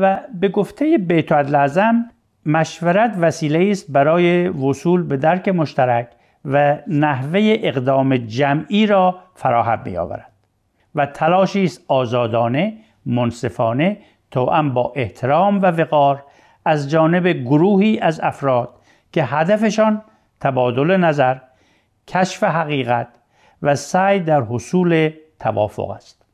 و 0.00 0.20
به 0.40 0.48
گفته 0.48 0.98
بیت 0.98 1.32
لازم 1.32 2.04
مشورت 2.46 3.16
وسیله 3.20 3.70
است 3.70 3.90
برای 3.90 4.48
وصول 4.48 5.02
به 5.02 5.16
درک 5.16 5.48
مشترک 5.48 6.08
و 6.44 6.78
نحوه 6.86 7.56
اقدام 7.62 8.16
جمعی 8.16 8.86
را 8.86 9.18
فراهم 9.34 9.82
می 9.84 9.96
آورد 9.96 10.32
و 10.94 11.06
تلاشی 11.06 11.64
است 11.64 11.84
آزادانه 11.88 12.74
منصفانه 13.06 13.98
توأم 14.30 14.74
با 14.74 14.92
احترام 14.96 15.62
و 15.62 15.66
وقار 15.66 16.24
از 16.64 16.90
جانب 16.90 17.28
گروهی 17.28 17.98
از 17.98 18.20
افراد 18.20 18.68
که 19.12 19.24
هدفشان 19.24 20.02
تبادل 20.42 20.96
نظر 20.96 21.36
کشف 22.08 22.44
حقیقت 22.44 23.08
و 23.62 23.74
سعی 23.74 24.20
در 24.20 24.42
حصول 24.42 25.10
توافق 25.40 25.90
است. 25.90 26.24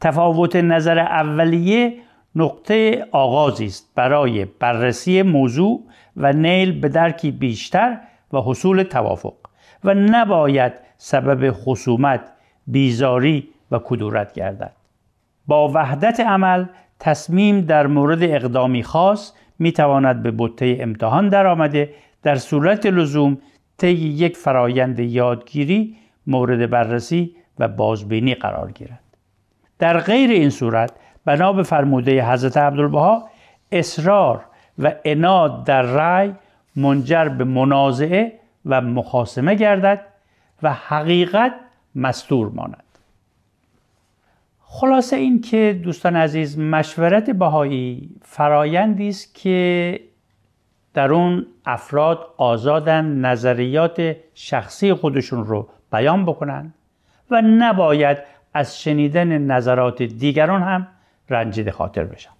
تفاوت 0.00 0.56
نظر 0.56 0.98
اولیه 0.98 1.94
نقطه 2.34 3.06
آغازی 3.12 3.66
است 3.66 3.92
برای 3.94 4.44
بررسی 4.44 5.22
موضوع 5.22 5.82
و 6.16 6.32
نیل 6.32 6.80
به 6.80 6.88
درکی 6.88 7.30
بیشتر 7.30 7.98
و 8.32 8.40
حصول 8.40 8.82
توافق 8.82 9.34
و 9.84 9.94
نباید 9.94 10.72
سبب 10.96 11.50
خصومت 11.52 12.20
بیزاری 12.66 13.48
و 13.70 13.78
کدورت 13.78 14.32
گردد. 14.32 14.72
با 15.46 15.68
وحدت 15.68 16.20
عمل 16.20 16.64
تصمیم 16.98 17.60
در 17.60 17.86
مورد 17.86 18.22
اقدامی 18.22 18.82
خاص 18.82 19.32
می 19.58 19.72
تواند 19.72 20.22
به 20.22 20.32
بطه 20.38 20.76
امتحان 20.80 21.28
درآمده 21.28 21.94
در 22.22 22.36
صورت 22.36 22.86
لزوم 22.86 23.38
طی 23.78 23.92
یک 23.92 24.36
فرایند 24.36 24.98
یادگیری 24.98 25.96
مورد 26.26 26.70
بررسی 26.70 27.36
و 27.58 27.68
بازبینی 27.68 28.34
قرار 28.34 28.72
گیرد. 28.72 29.00
در 29.78 29.98
غیر 29.98 30.30
این 30.30 30.50
صورت 30.50 30.92
بنا 31.24 31.52
به 31.52 31.62
فرموده 31.62 32.32
حضرت 32.32 32.56
عبدالبها 32.56 33.28
اصرار 33.72 34.44
و 34.78 34.94
اناد 35.04 35.64
در 35.64 35.82
رأی 35.82 36.34
منجر 36.76 37.28
به 37.28 37.44
منازعه 37.44 38.32
و 38.66 38.80
مخاسمه 38.80 39.54
گردد 39.54 40.00
و 40.62 40.72
حقیقت 40.72 41.54
مستور 41.94 42.48
ماند. 42.48 42.84
خلاصه 44.60 45.16
این 45.16 45.40
که 45.40 45.80
دوستان 45.84 46.16
عزیز 46.16 46.58
مشورت 46.58 47.30
بهایی 47.30 48.10
فرایندی 48.22 49.08
است 49.08 49.34
که 49.34 50.00
در 50.94 51.12
اون 51.12 51.46
افراد 51.68 52.26
آزادن 52.36 53.04
نظریات 53.04 54.16
شخصی 54.34 54.94
خودشون 54.94 55.44
رو 55.44 55.68
بیان 55.92 56.24
بکنن 56.26 56.74
و 57.30 57.42
نباید 57.42 58.18
از 58.54 58.80
شنیدن 58.82 59.38
نظرات 59.38 60.02
دیگران 60.02 60.62
هم 60.62 60.86
رنجیده 61.30 61.70
خاطر 61.70 62.04
بشن. 62.04 62.30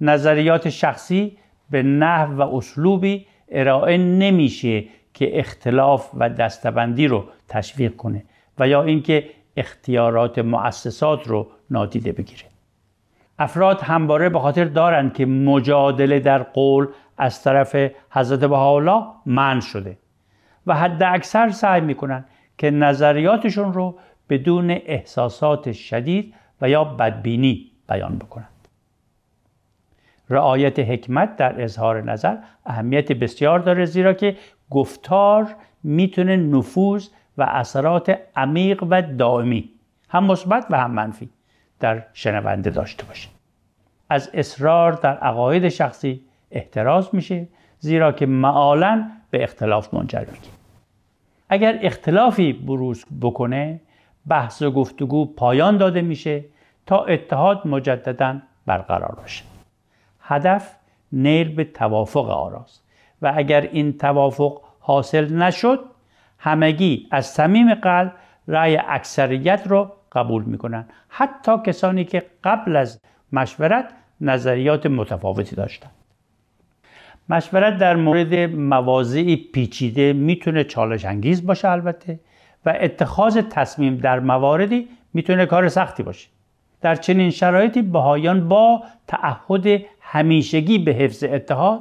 نظریات 0.00 0.68
شخصی 0.68 1.38
به 1.70 1.82
نحو 1.82 2.36
و 2.36 2.56
اسلوبی 2.56 3.26
ارائه 3.48 3.96
نمیشه 3.96 4.84
که 5.14 5.38
اختلاف 5.38 6.10
و 6.14 6.28
دستبندی 6.28 7.06
رو 7.06 7.24
تشویق 7.48 7.96
کنه 7.96 8.24
و 8.58 8.68
یا 8.68 8.82
اینکه 8.82 9.30
اختیارات 9.56 10.38
مؤسسات 10.38 11.28
رو 11.28 11.46
نادیده 11.70 12.12
بگیره. 12.12 12.44
افراد 13.38 13.80
همواره 13.80 14.28
به 14.28 14.38
خاطر 14.38 14.64
دارند 14.64 15.14
که 15.14 15.26
مجادله 15.26 16.20
در 16.20 16.42
قول 16.42 16.86
از 17.18 17.42
طرف 17.42 17.76
حضرت 18.10 18.40
بهاءالله 18.40 19.04
من 19.26 19.60
شده. 19.60 19.98
و 20.66 20.74
حد 20.74 21.02
اکثر 21.02 21.50
سعی 21.50 21.80
می‌کنن 21.80 22.24
که 22.58 22.70
نظریاتشون 22.70 23.72
رو 23.72 23.98
بدون 24.28 24.70
احساسات 24.70 25.72
شدید 25.72 26.34
و 26.60 26.68
یا 26.68 26.84
بدبینی 26.84 27.70
بیان 27.88 28.18
بکنند 28.18 28.48
رعایت 30.30 30.78
حکمت 30.78 31.36
در 31.36 31.62
اظهار 31.62 32.02
نظر 32.02 32.36
اهمیت 32.66 33.12
بسیار 33.12 33.58
داره 33.58 33.84
زیرا 33.84 34.12
که 34.12 34.36
گفتار 34.70 35.54
می‌تونه 35.82 36.36
نفوذ 36.36 37.08
و 37.38 37.42
اثرات 37.42 38.18
عمیق 38.36 38.84
و 38.90 39.02
دائمی 39.02 39.70
هم 40.08 40.24
مثبت 40.24 40.66
و 40.70 40.78
هم 40.78 40.90
منفی 40.90 41.30
در 41.80 42.02
شنونده 42.12 42.70
داشته 42.70 43.04
باشه. 43.04 43.28
از 44.08 44.30
اصرار 44.34 44.92
در 44.92 45.16
عقاید 45.18 45.68
شخصی 45.68 46.20
احتراز 46.54 47.14
میشه 47.14 47.48
زیرا 47.78 48.12
که 48.12 48.26
معالا 48.26 49.10
به 49.30 49.42
اختلاف 49.42 49.94
منجر 49.94 50.20
میشه 50.20 50.50
اگر 51.48 51.78
اختلافی 51.82 52.52
بروز 52.52 53.04
بکنه 53.20 53.80
بحث 54.26 54.62
و 54.62 54.70
گفتگو 54.70 55.24
پایان 55.24 55.76
داده 55.76 56.02
میشه 56.02 56.44
تا 56.86 57.04
اتحاد 57.04 57.66
مجددا 57.66 58.38
برقرار 58.66 59.14
باشه. 59.20 59.44
هدف 60.20 60.76
نیل 61.12 61.54
به 61.54 61.64
توافق 61.64 62.28
آراست 62.30 62.84
و 63.22 63.32
اگر 63.36 63.60
این 63.60 63.98
توافق 63.98 64.60
حاصل 64.80 65.32
نشد 65.32 65.80
همگی 66.38 67.08
از 67.10 67.26
صمیم 67.26 67.74
قلب 67.74 68.12
رأی 68.48 68.76
اکثریت 68.76 69.62
رو 69.66 69.92
قبول 70.12 70.44
می‌کنن 70.44 70.84
حتی 71.08 71.58
کسانی 71.66 72.04
که 72.04 72.22
قبل 72.44 72.76
از 72.76 73.00
مشورت 73.32 73.94
نظریات 74.20 74.86
متفاوتی 74.86 75.56
داشتند. 75.56 76.03
مشورت 77.28 77.78
در 77.78 77.96
مورد 77.96 78.34
مواضعی 78.56 79.36
پیچیده 79.36 80.12
می‌تونه 80.12 80.64
چالش 80.64 81.04
انگیز 81.04 81.46
باشه 81.46 81.68
البته 81.68 82.20
و 82.66 82.74
اتخاذ 82.80 83.38
تصمیم 83.50 83.96
در 83.96 84.20
مواردی 84.20 84.88
می‌تونه 85.14 85.46
کار 85.46 85.68
سختی 85.68 86.02
باشه. 86.02 86.28
در 86.80 86.94
چنین 86.94 87.30
شرایطی 87.30 87.82
بهایان 87.82 88.48
با 88.48 88.82
تعهد 89.06 89.82
همیشگی 90.00 90.78
به 90.78 90.92
حفظ 90.92 91.24
اتحاد 91.24 91.80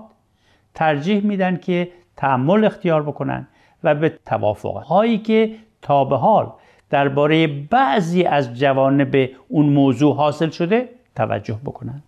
ترجیح 0.73 1.25
میدن 1.25 1.57
که 1.57 1.91
تحمل 2.17 2.65
اختیار 2.65 3.03
بکنن 3.03 3.47
و 3.83 3.95
به 3.95 4.09
توافق 4.25 4.77
هایی 4.77 5.17
که 5.17 5.55
تا 5.81 6.05
به 6.05 6.17
حال 6.17 6.51
درباره 6.89 7.47
بعضی 7.47 8.23
از 8.23 8.53
جوانب 8.59 9.29
اون 9.47 9.65
موضوع 9.65 10.15
حاصل 10.15 10.49
شده 10.49 10.89
توجه 11.15 11.59
بکنند 11.65 12.03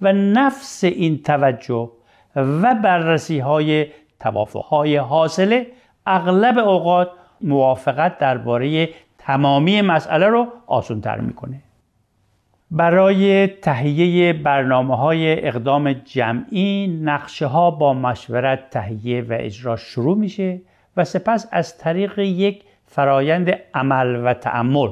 و 0.00 0.12
نفس 0.12 0.84
این 0.84 1.22
توجه 1.22 1.90
و 2.36 2.74
بررسی 2.74 3.38
های 3.38 3.86
توافق 4.20 4.64
های 4.64 4.96
حاصله 4.96 5.66
اغلب 6.06 6.58
اوقات 6.58 7.10
موافقت 7.40 8.18
درباره 8.18 8.88
تمامی 9.18 9.82
مسئله 9.82 10.26
رو 10.26 10.46
آسانتر 10.66 11.20
می‌کنه. 11.20 11.62
برای 12.70 13.46
تهیه 13.46 14.32
برنامه 14.32 14.96
های 14.96 15.46
اقدام 15.46 15.92
جمعی 15.92 17.00
نقشه 17.02 17.46
ها 17.46 17.70
با 17.70 17.94
مشورت 17.94 18.70
تهیه 18.70 19.22
و 19.22 19.36
اجرا 19.38 19.76
شروع 19.76 20.16
میشه 20.16 20.60
و 20.96 21.04
سپس 21.04 21.48
از 21.52 21.78
طریق 21.78 22.18
یک 22.18 22.62
فرایند 22.86 23.50
عمل 23.74 24.26
و 24.26 24.34
تعمل 24.34 24.90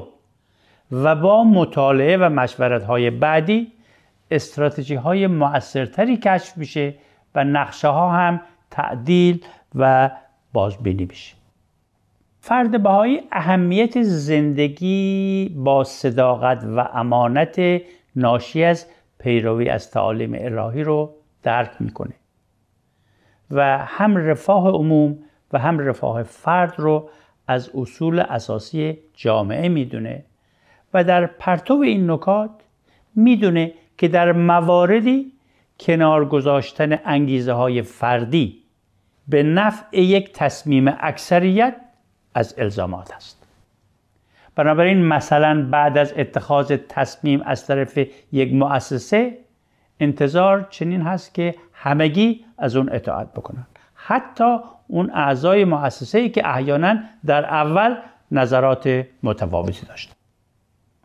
و 0.91 1.15
با 1.15 1.43
مطالعه 1.43 2.17
و 2.17 2.29
مشورت 2.29 2.83
های 2.83 3.09
بعدی 3.09 3.71
استراتژی 4.31 4.95
های 4.95 5.27
مؤثرتری 5.27 6.17
کشف 6.17 6.57
میشه 6.57 6.95
و 7.35 7.43
نقشه 7.43 7.87
ها 7.87 8.11
هم 8.11 8.41
تعدیل 8.71 9.45
و 9.75 10.11
بازبینی 10.53 11.05
میشه. 11.05 11.35
فرد 12.39 12.83
بهایی 12.83 13.21
اهمیت 13.31 14.01
زندگی 14.01 15.55
با 15.55 15.83
صداقت 15.83 16.63
و 16.63 16.79
امانت 16.79 17.81
ناشی 18.15 18.63
از 18.63 18.85
پیروی 19.19 19.69
از 19.69 19.91
تعالیم 19.91 20.33
الهی 20.33 20.83
رو 20.83 21.13
درک 21.43 21.71
می‌کنه 21.79 22.13
و 23.51 23.77
هم 23.77 24.17
رفاه 24.17 24.67
عموم 24.69 25.17
و 25.53 25.59
هم 25.59 25.79
رفاه 25.79 26.23
فرد 26.23 26.73
رو 26.77 27.09
از 27.47 27.69
اصول 27.75 28.19
اساسی 28.19 28.97
جامعه 29.13 29.69
می‌دونه 29.69 30.23
و 30.93 31.03
در 31.03 31.25
پرتو 31.25 31.73
این 31.73 32.11
نکات 32.11 32.51
می‌دونه 33.15 33.73
که 33.97 34.07
در 34.07 34.31
مواردی 34.31 35.31
کنار 35.79 36.25
گذاشتن 36.25 36.99
انگیزه 37.05 37.53
های 37.53 37.81
فردی 37.81 38.63
به 39.27 39.43
نفع 39.43 40.01
یک 40.01 40.33
تصمیم 40.33 40.95
اکثریت 40.99 41.75
از 42.33 42.55
الزامات 42.57 43.13
است. 43.13 43.47
بنابراین 44.55 45.05
مثلا 45.05 45.67
بعد 45.71 45.97
از 45.97 46.13
اتخاذ 46.17 46.77
تصمیم 46.89 47.41
از 47.45 47.67
طرف 47.67 47.99
یک 48.31 48.53
مؤسسه 48.53 49.37
انتظار 49.99 50.67
چنین 50.69 51.01
هست 51.01 51.33
که 51.33 51.55
همگی 51.73 52.45
از 52.57 52.75
اون 52.75 52.89
اطاعت 52.91 53.33
بکنند. 53.33 53.67
حتی 53.95 54.57
اون 54.87 55.11
اعضای 55.13 55.65
مؤسسه 55.65 56.19
ای 56.19 56.29
که 56.29 56.49
احیانا 56.49 56.99
در 57.25 57.45
اول 57.45 57.95
نظرات 58.31 59.05
متفاوتی 59.23 59.85
داشت 59.85 60.15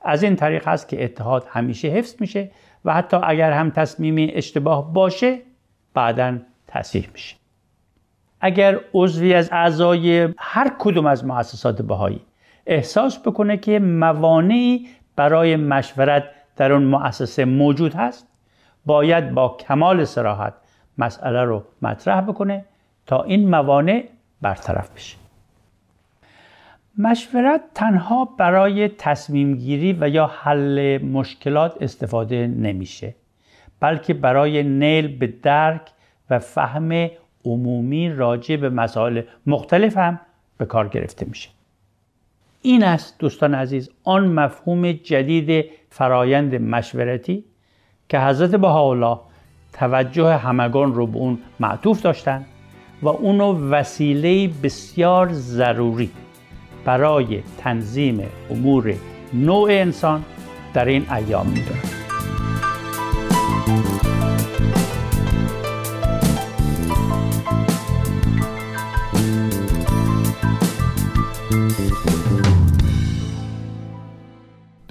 از 0.03 0.23
این 0.23 0.37
طریق 0.37 0.69
هست 0.69 0.89
که 0.89 1.05
اتحاد 1.05 1.47
همیشه 1.51 1.89
حفظ 1.89 2.15
میشه 2.21 2.51
و 2.85 2.95
حتی 2.95 3.17
اگر 3.23 3.53
هم 3.53 3.71
تصمیمی 3.71 4.33
اشتباه 4.35 4.93
باشه 4.93 5.39
بعدا 5.95 6.39
تصحیح 6.67 7.09
میشه. 7.13 7.37
اگر 8.41 8.81
عضوی 8.95 9.35
از 9.35 9.49
اعضای 9.53 10.29
هر 10.39 10.73
کدوم 10.79 11.07
از 11.07 11.25
مؤسسات 11.25 11.83
بهایی 11.83 12.21
احساس 12.67 13.19
بکنه 13.19 13.57
که 13.57 13.79
موانعی 13.79 14.89
برای 15.17 15.57
مشورت 15.57 16.25
در 16.57 16.73
اون 16.73 16.85
مؤسسه 16.85 17.45
موجود 17.45 17.95
هست 17.95 18.29
باید 18.87 19.35
با 19.35 19.49
کمال 19.49 20.05
سراحت 20.05 20.55
مسئله 20.99 21.43
رو 21.43 21.65
مطرح 21.83 22.21
بکنه 22.21 22.65
تا 23.07 23.23
این 23.23 23.51
موانع 23.51 24.09
برطرف 24.43 24.91
بشه. 24.91 25.22
مشورت 26.99 27.61
تنها 27.75 28.25
برای 28.25 28.89
تصمیم 28.89 29.55
گیری 29.55 29.97
و 30.01 30.09
یا 30.09 30.27
حل 30.27 30.99
مشکلات 31.03 31.83
استفاده 31.83 32.47
نمیشه 32.47 33.15
بلکه 33.81 34.15
برای 34.15 34.63
نیل 34.63 35.19
به 35.19 35.27
درک 35.27 35.81
و 36.31 36.39
فهم 36.39 37.11
عمومی 37.45 38.09
راجع 38.09 38.57
به 38.57 38.71
مسائل 38.71 39.23
مختلف 39.47 39.97
هم 39.97 40.21
به 40.59 40.67
کار 40.67 40.89
گرفته 40.89 41.27
میشه. 41.27 41.49
این 42.63 42.85
است 42.85 43.19
دوستان 43.19 43.55
عزیز 43.55 43.91
آن 44.05 44.27
مفهوم 44.27 44.93
جدید 44.93 45.65
فرایند 45.91 46.55
مشورتی 46.55 47.45
که 48.09 48.21
حضرت 48.21 48.55
بهاءالله 48.55 49.19
توجه 49.73 50.37
همگان 50.37 50.95
رو 50.95 51.07
به 51.07 51.17
اون 51.17 51.39
معطوف 51.61 52.03
داشتن 52.03 52.45
و 53.03 53.09
اونو 53.09 53.71
وسیله 53.71 54.51
بسیار 54.63 55.33
ضروری 55.33 56.11
برای 56.85 57.43
تنظیم 57.59 58.21
امور 58.51 58.95
نوع 59.35 59.71
انسان 59.71 60.25
در 60.75 60.85
این 60.85 61.13
ایام 61.13 61.47
می‌دونن 61.47 62.03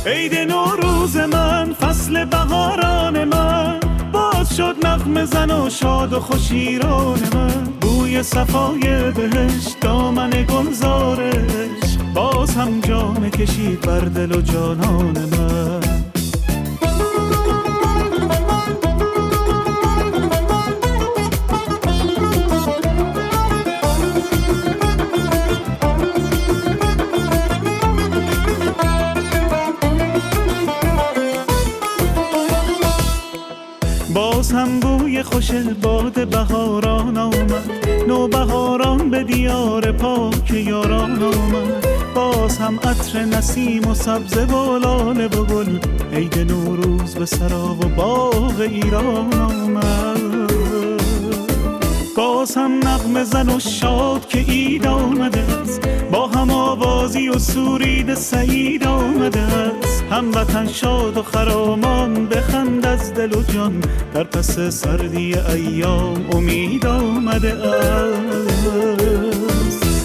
عید 0.05 0.35
نوروز 0.35 1.17
من 1.17 1.73
فصل 1.73 2.25
بهاران 2.25 3.23
من. 3.23 3.79
باز 4.13 4.57
شد 4.57 4.75
نغم 4.83 5.25
زن 5.25 5.51
و 5.51 5.69
شاد 5.69 6.13
و 6.13 6.19
خوشیران 6.19 7.19
من. 7.33 7.88
بوی 8.09 8.23
صفای 8.23 9.11
بهش 9.11 9.75
دامن 9.81 10.29
گلزارش. 10.29 11.97
باز 12.13 12.55
هم 12.55 12.79
جام 12.79 13.29
کشید 13.29 13.81
بر 13.81 13.99
دل 13.99 14.31
و 14.31 14.41
جانان 14.41 15.17
من. 15.17 15.79
باز 34.13 34.51
هم 34.51 34.79
بوی 34.79 35.23
خوش 35.23 35.51
باد 35.81 36.27
بهاران 36.27 37.17
آمد. 37.17 37.88
نو 38.09 38.27
بهاران 38.27 39.09
به 39.09 39.23
دیار 39.23 39.91
پاک 39.91 40.51
یاران 40.51 41.23
آمد. 41.23 41.87
باز 42.15 42.57
هم 42.57 42.79
عطر 42.79 43.25
نسیم 43.25 43.87
و 43.87 43.93
سبز 43.93 44.37
و 44.37 44.77
لاله 44.77 45.27
و 45.27 45.45
گل 45.45 45.79
عید 46.13 46.39
نوروز 46.39 47.15
به 47.15 47.25
سرا 47.25 47.77
و 47.81 47.87
باغ 47.95 48.59
ایران 48.59 49.33
آمد. 49.33 50.38
باز 52.15 52.57
هم 52.57 52.79
نغم 52.87 53.23
زن 53.23 53.49
و 53.49 53.59
شاد 53.59 54.27
که 54.27 54.39
اید 54.39 54.87
آمده 54.87 55.39
است. 55.61 55.87
با 56.11 56.27
هم 56.27 56.51
آوازی 56.51 57.29
و 57.29 57.39
سورید 57.39 58.13
سعید 58.13 58.87
آمده 58.87 59.39
است. 59.39 60.03
هموطن 60.11 60.67
شاد 60.67 61.17
و 61.17 61.23
خرامان 61.23 62.25
بخند 62.25 62.85
از 62.85 63.13
دل 63.13 63.35
و 63.35 63.43
جان. 63.43 63.81
در 64.13 64.23
پس 64.23 64.59
سردی 64.59 65.35
ایام 65.37 66.25
امید 66.31 66.85
آمده 66.85 67.53
است. 67.53 68.59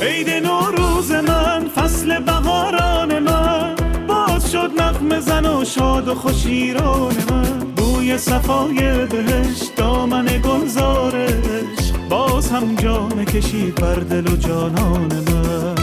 عید 0.03 0.31
نوروز 0.31 1.11
من 1.11 1.69
فصل 1.75 2.21
بهاران 2.21 3.19
من. 3.19 3.75
باز 4.09 4.53
شد 4.53 4.71
نغم 4.79 5.21
زن 5.21 5.47
و 5.47 5.65
شاد 5.65 6.09
و 6.09 6.15
خوشیران 6.15 7.15
من. 7.31 7.59
بوی 7.77 8.19
صفای 8.19 9.07
بهشت 9.07 9.77
دامن 9.77 10.25
گلزارش. 10.25 11.84
باز 12.15 12.51
هم 12.51 12.75
جام 12.75 13.25
کشید 13.25 13.75
بر 13.75 13.95
دل 13.95 14.33
و 14.33 14.37
جانان 14.37 15.13
من. 15.15 15.75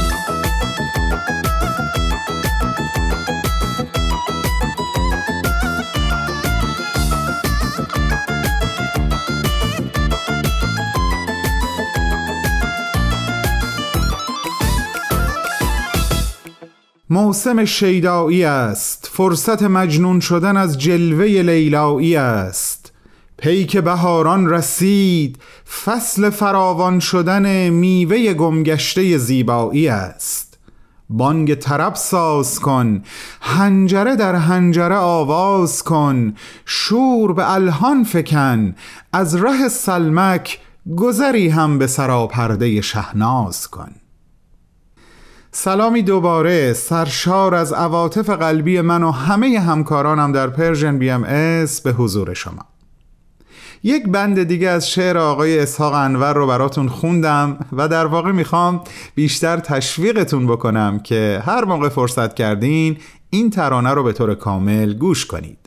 موسم 17.10 17.66
شیدایی 17.66 18.44
است. 18.44 19.10
فرصت 19.14 19.64
مجنون 19.64 20.20
شدن 20.20 20.58
از 20.58 20.78
جلوه 20.78 21.26
لیلایی 21.26 22.16
است. 22.16 22.71
پیک 23.42 23.78
بهاران 23.78 24.50
رسید 24.50 25.40
فصل 25.84 26.30
فراوان 26.30 27.00
شدن 27.00 27.70
میوه 27.70 28.34
گمگشته 28.34 29.18
زیبایی 29.18 29.88
است. 29.88 30.58
بانگ 31.10 31.56
طرب 31.56 31.96
ساز 31.96 32.60
کن 32.60 33.04
هنجره 33.42 34.16
در 34.16 34.36
هنجره 34.36 34.96
آواز 34.96 35.84
کن 35.84 36.34
شور 36.66 37.34
به 37.34 37.54
الهان 37.54 38.04
فکن 38.04 38.76
از 39.14 39.36
ره 39.36 39.68
سلمک 39.68 40.60
گذری 40.98 41.50
هم 41.50 41.78
به 41.78 41.88
سراپرده 41.88 42.82
شهناز 42.82 43.68
کن. 43.68 43.92
سلامی 45.52 46.02
دوباره 46.02 46.74
سرشار 46.74 47.56
از 47.56 47.74
عواطف 47.74 48.30
قلبی 48.30 48.82
من 48.82 49.04
و 49.04 49.12
همه 49.12 49.60
همکارانم 49.60 50.32
در 50.32 50.48
Persian 50.48 51.00
BMS 51.00 51.82
به 51.82 51.92
حضور 51.92 52.34
شما. 52.34 52.71
یک 53.84 54.08
بند 54.08 54.44
دیگه 54.44 54.70
از 54.70 54.90
شعر 54.90 55.18
آقای 55.18 55.60
اسحاق 55.60 55.94
انور 55.94 56.34
رو 56.34 56.48
براتون 56.48 56.90
خوندم 56.90 57.66
و 57.72 57.88
در 57.88 58.06
واقع 58.06 58.32
می‌خوام 58.32 58.84
بیشتر 59.16 59.58
تشویقتون 59.58 60.48
بکنم 60.48 61.00
که 61.00 61.44
هر 61.46 61.66
موقع 61.66 61.90
فرصت 61.90 62.34
کردین 62.34 62.98
این 63.30 63.50
ترانه 63.50 63.90
رو 63.94 64.04
به 64.04 64.14
طور 64.14 64.36
کامل 64.36 64.94
گوش 64.94 65.26
کنید. 65.26 65.58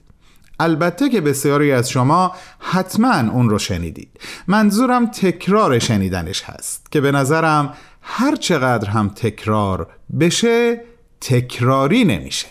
البته 0.60 1.08
که 1.08 1.20
بسیاری 1.20 1.72
از 1.72 1.90
شما 1.90 2.32
حتما 2.58 3.32
اون 3.32 3.50
رو 3.50 3.58
شنیدید. 3.58 4.20
منظورم 4.46 5.06
تکرار 5.06 5.78
شنیدنش 5.78 6.42
هست 6.42 6.92
که 6.92 7.00
به 7.00 7.12
نظرم 7.12 7.74
هر 8.02 8.36
چقدر 8.36 8.88
هم 8.88 9.08
تکرار 9.08 9.86
بشه 10.20 10.80
تکراری 11.20 12.04
نمیشه. 12.04 12.46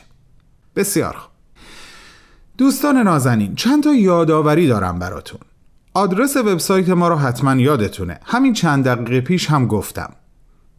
بسیار 0.76 1.13
خوب. 1.13 1.32
دوستان 2.58 2.97
نازنین 2.97 3.56
چند 3.56 3.84
تا 3.84 3.93
یادآوری 3.93 4.67
دارم 4.67 4.99
براتون. 4.99 5.39
آدرس 5.95 6.38
وبسایت 6.38 6.89
ما 6.89 7.08
رو 7.08 7.15
حتما 7.15 7.56
یادتونه. 7.56 8.19
همین 8.23 8.53
چند 8.53 8.86
دقیقه 8.86 9.21
پیش 9.21 9.49
هم 9.49 9.67
گفتم. 9.67 10.10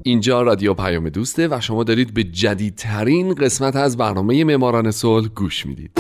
اینجا 0.07 0.43
رادیو 0.43 0.75
پیام 0.75 1.09
دوسته 1.09 1.49
و 1.49 1.61
شما 1.61 1.85
دارید 1.85 2.15
به 2.15 2.25
جدیدترین 2.25 3.35
قسمت 3.35 3.77
از 3.77 3.97
برنامه 3.97 4.45
معماران 4.45 4.91
صلح 4.91 5.29
گوش 5.29 5.67
می‌دید. 5.67 5.91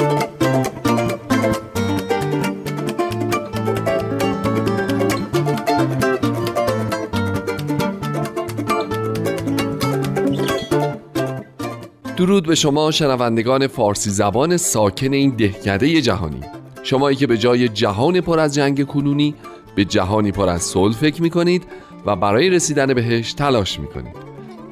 درود 12.17 12.47
به 12.47 12.55
شما 12.55 12.91
شنوندگان 12.91 13.67
فارسی 13.67 14.11
زبان 14.11 14.57
ساکن 14.57 15.13
این 15.13 15.31
دهکده 15.31 16.01
جهانی. 16.01 16.41
شمایی 16.83 17.17
که 17.17 17.27
به 17.27 17.39
جای 17.39 17.69
جهان 17.69 18.21
پر 18.21 18.39
از 18.39 18.55
جنگ 18.55 18.87
کنونی 18.87 19.35
به 19.75 19.85
جهانی 19.85 20.33
پر 20.33 20.49
از 20.49 20.63
صلح 20.63 20.95
فکر 20.95 21.23
می 21.23 21.31
کنید 21.31 21.63
و 22.07 22.17
برای 22.17 22.51
رسیدن 22.51 22.95
بهش 22.95 23.33
تلاش 23.33 23.81
می 23.81 23.87
کنید 23.87 24.17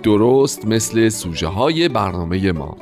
درست 0.03 0.67
مثل 0.67 1.09
سوژه 1.09 1.47
های 1.47 1.89
برنامه 1.89 2.53
ما 2.53 2.77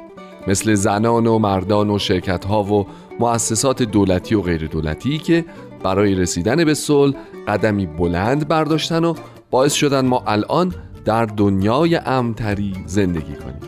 مثل 0.46 0.74
زنان 0.74 1.26
و 1.26 1.38
مردان 1.38 1.90
و 1.90 1.98
شرکت 1.98 2.44
ها 2.44 2.62
و 2.62 2.86
مؤسسات 3.20 3.82
دولتی 3.82 4.34
و 4.34 4.42
غیر 4.42 4.66
دولتی 4.66 5.18
که 5.18 5.44
برای 5.82 6.14
رسیدن 6.14 6.64
به 6.64 6.74
صلح 6.74 7.14
قدمی 7.48 7.86
بلند 7.86 8.48
برداشتن 8.48 9.04
و 9.04 9.14
باعث 9.50 9.72
شدن 9.72 10.06
ما 10.06 10.22
الان 10.26 10.74
در 11.04 11.24
دنیای 11.24 11.96
امتری 11.96 12.74
زندگی 12.86 13.34
کنیم. 13.34 13.60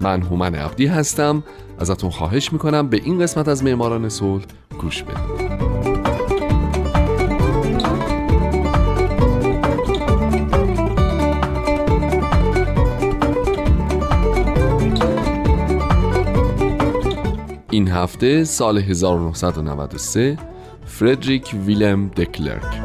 من 0.00 0.22
هومن 0.22 0.54
عبدی 0.54 0.86
هستم. 0.86 1.42
ازتون 1.78 2.10
خواهش 2.10 2.52
می‌کنم 2.52 2.88
به 2.88 3.00
این 3.04 3.18
قسمت 3.18 3.48
از 3.48 3.64
معماران 3.64 4.08
صلح 4.08 4.44
گوش 4.78 5.02
بدید. 5.02 5.51
این 17.72 17.88
هفته 17.88 18.44
سال 18.44 18.78
1993 18.78 20.38
فردریک 20.84 21.54
ویلم 21.66 22.08
دکلرک 22.08 22.80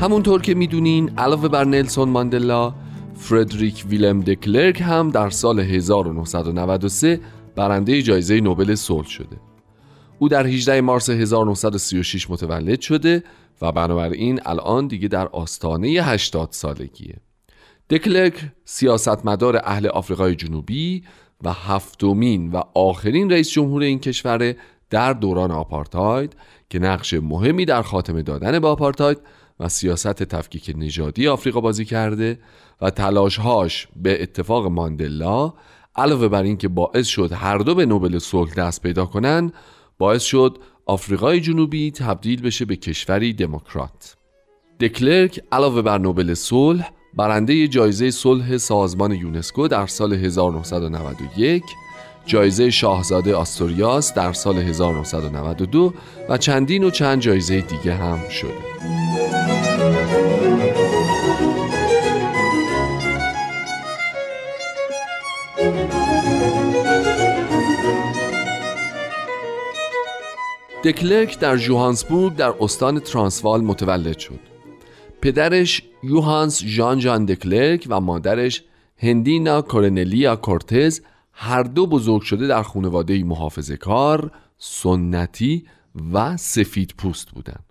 همونطور 0.00 0.42
که 0.42 0.54
می‌دونین 0.54 1.10
علاوه 1.18 1.48
بر 1.48 1.64
نلسون 1.64 2.08
ماندلا 2.08 2.74
فردریک 3.14 3.84
ویلم 3.88 4.20
دکلرک 4.20 4.80
هم 4.80 5.10
در 5.10 5.30
سال 5.30 5.60
1993 5.60 7.20
برنده 7.56 8.02
جایزه 8.02 8.40
نوبل 8.40 8.74
صلح 8.74 9.08
شده. 9.08 9.49
او 10.22 10.28
در 10.28 10.46
18 10.46 10.80
مارس 10.80 11.10
1936 11.10 12.30
متولد 12.30 12.80
شده 12.80 13.22
و 13.62 13.72
بنابراین 13.72 14.40
الان 14.46 14.86
دیگه 14.86 15.08
در 15.08 15.26
آستانه 15.26 15.88
80 15.88 16.48
سالگیه. 16.52 17.16
دکلرک 17.90 18.34
سیاستمدار 18.64 19.56
اهل 19.56 19.86
آفریقای 19.86 20.34
جنوبی 20.34 21.04
و 21.44 21.52
هفتمین 21.52 22.50
و 22.50 22.62
آخرین 22.74 23.30
رئیس 23.30 23.50
جمهور 23.50 23.82
این 23.82 23.98
کشور 23.98 24.54
در 24.90 25.12
دوران 25.12 25.50
آپارتاید 25.50 26.36
که 26.70 26.78
نقش 26.78 27.14
مهمی 27.14 27.64
در 27.64 27.82
خاتمه 27.82 28.22
دادن 28.22 28.58
به 28.58 28.68
آپارتاید 28.68 29.18
و 29.60 29.68
سیاست 29.68 30.22
تفکیک 30.22 30.74
نژادی 30.78 31.28
آفریقا 31.28 31.60
بازی 31.60 31.84
کرده 31.84 32.38
و 32.80 32.90
تلاشهاش 32.90 33.88
به 33.96 34.22
اتفاق 34.22 34.66
ماندلا 34.66 35.52
علاوه 35.96 36.28
بر 36.28 36.42
اینکه 36.42 36.68
باعث 36.68 37.06
شد 37.06 37.32
هر 37.32 37.58
دو 37.58 37.74
به 37.74 37.86
نوبل 37.86 38.18
صلح 38.18 38.54
دست 38.54 38.82
پیدا 38.82 39.06
کنند 39.06 39.52
باعث 40.00 40.22
شد 40.22 40.58
آفریقای 40.86 41.40
جنوبی 41.40 41.90
تبدیل 41.90 42.42
بشه 42.42 42.64
به 42.64 42.76
کشوری 42.76 43.32
دموکرات. 43.32 44.16
دکلرک 44.80 45.40
علاوه 45.52 45.82
بر 45.82 45.98
نوبل 45.98 46.34
صلح 46.34 46.90
برنده 47.14 47.68
جایزه 47.68 48.10
صلح 48.10 48.56
سازمان 48.56 49.12
یونسکو 49.12 49.68
در 49.68 49.86
سال 49.86 50.12
1991 50.12 51.62
جایزه 52.26 52.70
شاهزاده 52.70 53.34
آستوریاس 53.34 54.14
در 54.14 54.32
سال 54.32 54.58
1992 54.58 55.94
و 56.28 56.38
چندین 56.38 56.84
و 56.84 56.90
چند 56.90 57.20
جایزه 57.20 57.60
دیگه 57.60 57.94
هم 57.94 58.28
شده. 58.28 60.39
دکلرک 70.84 71.38
در 71.38 71.56
جوهانسبورگ 71.56 72.36
در 72.36 72.54
استان 72.60 73.00
ترانسوال 73.00 73.60
متولد 73.60 74.18
شد 74.18 74.40
پدرش 75.20 75.82
یوهانس 76.02 76.64
ژان 76.64 76.98
جان 76.98 77.24
دکلرک 77.24 77.86
و 77.90 78.00
مادرش 78.00 78.62
هندینا 78.96 79.62
کورنلیا 79.62 80.36
کورتز 80.36 81.00
هر 81.32 81.62
دو 81.62 81.86
بزرگ 81.86 82.22
شده 82.22 82.46
در 82.46 82.62
خانواده 82.62 83.24
محافظه 83.24 83.76
کار، 83.76 84.30
سنتی 84.58 85.66
و 86.12 86.36
سفید 86.36 86.94
پوست 86.98 87.30
بودند. 87.30 87.64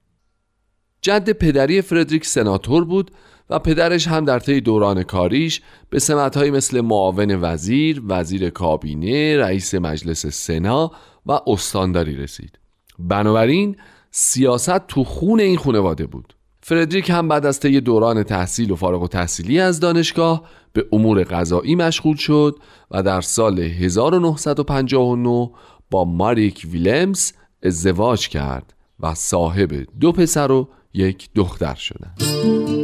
جد 1.02 1.30
پدری 1.30 1.82
فردریک 1.82 2.26
سناتور 2.26 2.86
بود 2.86 3.12
و 3.50 3.60
پدرش 3.60 4.08
هم 4.08 4.26
در 4.26 4.40
طی 4.40 4.62
دوران 4.62 5.04
کاریش 5.04 5.62
به 5.90 6.00
سمتهایی 6.00 6.52
مثل 6.52 6.82
معاون 6.82 7.36
وزیر، 7.42 8.02
وزیر 8.08 8.50
کابینه، 8.50 9.38
رئیس 9.38 9.76
مجلس 9.76 10.26
سنا 10.26 10.92
و 11.26 11.40
استانداری 11.48 12.16
رسید. 12.16 12.60
بنابراین 13.00 13.76
سیاست 14.12 14.88
تو 14.88 15.04
خون 15.04 15.40
این 15.40 15.58
خانواده 15.58 16.06
بود. 16.06 16.34
فردریک 16.62 17.10
هم 17.10 17.28
بعد 17.28 17.46
از 17.46 17.60
طی 17.60 17.82
دوران 17.82 18.24
تحصیل 18.24 18.72
و 18.72 18.76
فارغ 18.76 19.02
و 19.02 19.08
تحصیلی 19.08 19.60
از 19.60 19.80
دانشگاه 19.80 20.44
به 20.74 20.86
امور 20.92 21.24
غذایی 21.24 21.76
مشغول 21.76 22.16
شد 22.16 22.56
و 22.92 23.04
در 23.04 23.22
سال 23.22 23.60
1959 23.60 25.50
با 25.92 26.06
ماریک 26.06 26.68
ویلمز 26.72 27.32
ازدواج 27.64 28.28
کرد 28.28 28.74
و 29.00 29.14
صاحب 29.14 29.88
دو 30.00 30.12
پسر 30.12 30.52
و 30.52 30.68
یک 30.94 31.30
دختر 31.36 31.76
شدند. 31.76 32.79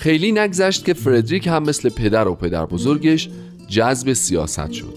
خیلی 0.00 0.32
نگذشت 0.32 0.84
که 0.84 0.94
فردریک 0.94 1.46
هم 1.46 1.62
مثل 1.62 1.88
پدر 1.88 2.28
و 2.28 2.34
پدر 2.34 2.66
بزرگش 2.66 3.30
جذب 3.68 4.12
سیاست 4.12 4.72
شد. 4.72 4.94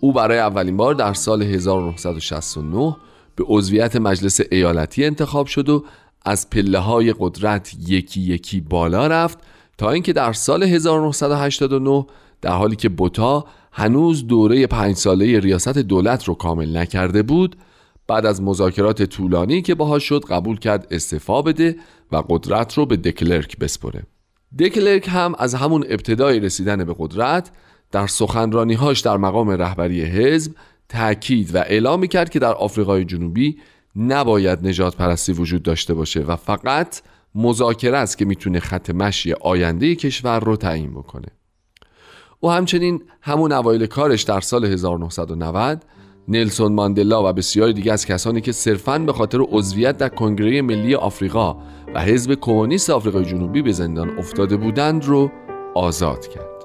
او 0.00 0.12
برای 0.12 0.38
اولین 0.38 0.76
بار 0.76 0.94
در 0.94 1.14
سال 1.14 1.42
1969 1.42 2.96
به 3.36 3.44
عضویت 3.46 3.96
مجلس 3.96 4.40
ایالتی 4.50 5.04
انتخاب 5.04 5.46
شد 5.46 5.68
و 5.68 5.84
از 6.24 6.50
پله 6.50 6.78
های 6.78 7.14
قدرت 7.18 7.76
یکی 7.88 8.20
یکی 8.20 8.60
بالا 8.60 9.06
رفت 9.06 9.38
تا 9.78 9.90
اینکه 9.90 10.12
در 10.12 10.32
سال 10.32 10.62
1989 10.62 12.06
در 12.42 12.52
حالی 12.52 12.76
که 12.76 12.88
بوتا 12.88 13.44
هنوز 13.72 14.26
دوره 14.26 14.66
پنج 14.66 14.96
ساله 14.96 15.40
ریاست 15.40 15.78
دولت 15.78 16.24
رو 16.24 16.34
کامل 16.34 16.76
نکرده 16.76 17.22
بود 17.22 17.56
بعد 18.06 18.26
از 18.26 18.42
مذاکرات 18.42 19.02
طولانی 19.02 19.62
که 19.62 19.74
باها 19.74 19.98
شد 19.98 20.24
قبول 20.24 20.58
کرد 20.58 20.86
استعفا 20.90 21.42
بده 21.42 21.76
و 22.12 22.22
قدرت 22.28 22.74
رو 22.74 22.86
به 22.86 22.96
دکلرک 22.96 23.58
بسپره. 23.58 24.02
دکلرک 24.58 25.08
هم 25.08 25.34
از 25.38 25.54
همون 25.54 25.84
ابتدای 25.88 26.40
رسیدن 26.40 26.84
به 26.84 26.94
قدرت 26.98 27.50
در 27.92 28.06
سخنرانیهاش 28.06 29.00
در 29.00 29.16
مقام 29.16 29.50
رهبری 29.50 30.02
حزب 30.02 30.52
تاکید 30.88 31.54
و 31.54 31.58
اعلام 31.58 32.06
کرد 32.06 32.30
که 32.30 32.38
در 32.38 32.52
آفریقای 32.52 33.04
جنوبی 33.04 33.58
نباید 33.96 34.66
نجات 34.66 34.96
پرستی 34.96 35.32
وجود 35.32 35.62
داشته 35.62 35.94
باشه 35.94 36.20
و 36.20 36.36
فقط 36.36 37.00
مذاکره 37.34 37.98
است 37.98 38.18
که 38.18 38.24
می‌تونه 38.24 38.60
خط 38.60 38.90
مشی 38.90 39.32
آینده 39.32 39.94
کشور 39.94 40.40
رو 40.40 40.56
تعیین 40.56 40.90
بکنه. 40.90 41.28
او 42.40 42.50
همچنین 42.50 43.02
همون 43.20 43.52
اوایل 43.52 43.86
کارش 43.86 44.22
در 44.22 44.40
سال 44.40 44.64
1990 44.64 45.84
نلسون 46.28 46.72
ماندلا 46.72 47.30
و 47.30 47.32
بسیاری 47.32 47.72
دیگه 47.72 47.92
از 47.92 48.06
کسانی 48.06 48.40
که 48.40 48.52
صرفاً 48.52 48.98
به 48.98 49.12
خاطر 49.12 49.38
عضویت 49.40 49.96
در 49.96 50.08
کنگره 50.08 50.62
ملی 50.62 50.94
آفریقا 50.94 51.56
و 51.94 52.00
حزب 52.00 52.34
کمونیست 52.34 52.90
آفریقای 52.90 53.24
جنوبی 53.24 53.62
به 53.62 53.72
زندان 53.72 54.18
افتاده 54.18 54.56
بودند 54.56 55.04
رو 55.04 55.30
آزاد 55.74 56.26
کرد. 56.26 56.56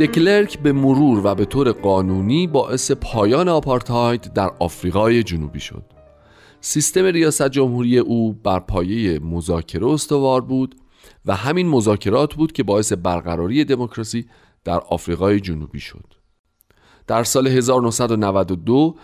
دکلرک 0.00 0.58
به 0.58 0.72
مرور 0.72 1.26
و 1.26 1.34
به 1.34 1.44
طور 1.44 1.72
قانونی 1.72 2.46
باعث 2.46 2.90
پایان 2.90 3.48
آپارتاید 3.48 4.32
در 4.32 4.50
آفریقای 4.58 5.22
جنوبی 5.22 5.60
شد. 5.60 5.82
سیستم 6.60 7.04
ریاست 7.04 7.48
جمهوری 7.48 7.98
او 7.98 8.32
بر 8.32 8.58
پایه 8.58 9.18
مذاکره 9.18 9.86
استوار 9.86 10.40
بود 10.40 10.74
و 11.26 11.36
همین 11.36 11.68
مذاکرات 11.68 12.34
بود 12.34 12.52
که 12.52 12.62
باعث 12.62 12.92
برقراری 12.92 13.64
دموکراسی 13.64 14.26
در 14.64 14.80
آفریقای 14.80 15.40
جنوبی 15.40 15.80
شد. 15.80 16.14
در 17.06 17.24
سال 17.24 17.46
1992 17.46 18.96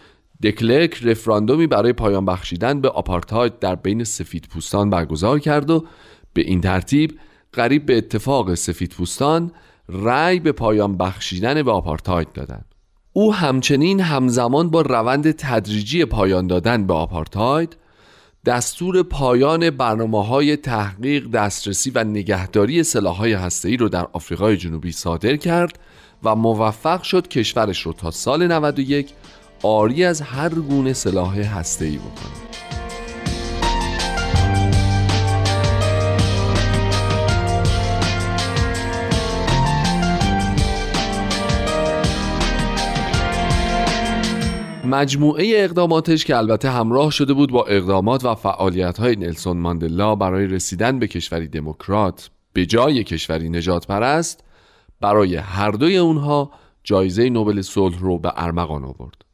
دکلرک 0.43 1.01
رفراندومی 1.03 1.67
برای 1.67 1.93
پایان 1.93 2.25
بخشیدن 2.25 2.81
به 2.81 2.89
آپارتاید 2.89 3.59
در 3.59 3.75
بین 3.75 4.05
سفید 4.05 4.49
پوستان 4.51 4.91
برگزار 4.91 5.39
کرد 5.39 5.71
و 5.71 5.85
به 6.33 6.43
این 6.43 6.61
ترتیب 6.61 7.19
قریب 7.53 7.87
به 7.87 7.99
اتفاق 7.99 8.55
سفید 8.55 8.91
پوستان 8.91 9.53
رأی 9.89 10.41
به 10.41 10.53
پایان 10.53 10.97
بخشیدن 10.97 11.63
به 11.63 11.71
آپارتاید 11.71 12.33
دادند. 12.33 12.75
او 13.13 13.35
همچنین 13.35 14.01
همزمان 14.01 14.71
با 14.71 14.81
روند 14.81 15.31
تدریجی 15.31 16.05
پایان 16.05 16.47
دادن 16.47 16.87
به 16.87 16.95
آپارتاید 16.95 17.77
دستور 18.49 19.03
پایان 19.03 19.71
برنامه 19.71 20.27
های 20.27 20.57
تحقیق 20.57 21.31
دسترسی 21.31 21.91
و 21.91 22.05
نگهداری 22.05 22.83
سلاحهای 22.83 23.33
هسته‌ای 23.33 23.77
رو 23.77 23.89
در 23.89 24.07
آفریقای 24.13 24.57
جنوبی 24.57 24.93
صادر 24.93 25.37
کرد 25.37 25.79
و 26.23 26.35
موفق 26.35 27.03
شد 27.03 27.29
کشورش 27.29 27.81
رو 27.81 27.93
تا 27.93 28.11
سال 28.11 28.47
91 28.47 29.11
آری 29.63 30.05
از 30.05 30.21
هر 30.21 30.49
گونه 30.49 30.93
سلاح 30.93 31.39
هسته‌ای 31.39 31.97
بکنه. 31.97 32.68
مجموعه 44.89 45.53
اقداماتش 45.57 46.25
که 46.25 46.37
البته 46.37 46.71
همراه 46.71 47.11
شده 47.11 47.33
بود 47.33 47.53
با 47.53 47.65
اقدامات 47.65 48.25
و 48.25 48.35
فعالیت 48.35 48.99
های 48.99 49.17
نلسون 49.17 49.57
ماندلا 49.57 50.15
برای 50.15 50.47
رسیدن 50.47 50.99
به 50.99 51.07
کشوری 51.07 51.49
دموکرات 51.49 52.31
به 52.53 52.67
جای 52.67 53.05
کشوری 53.05 53.51
نجات 53.51 53.87
پرست 53.87 54.45
برای 55.01 55.37
هر 55.37 55.71
دوی 55.71 55.97
اونها 55.97 56.51
جایزه 56.85 57.29
نوبل 57.31 57.63
صلح 57.63 57.99
رو 57.99 58.19
به 58.19 58.33
ارمغان 58.37 58.85
آورد. 58.85 59.25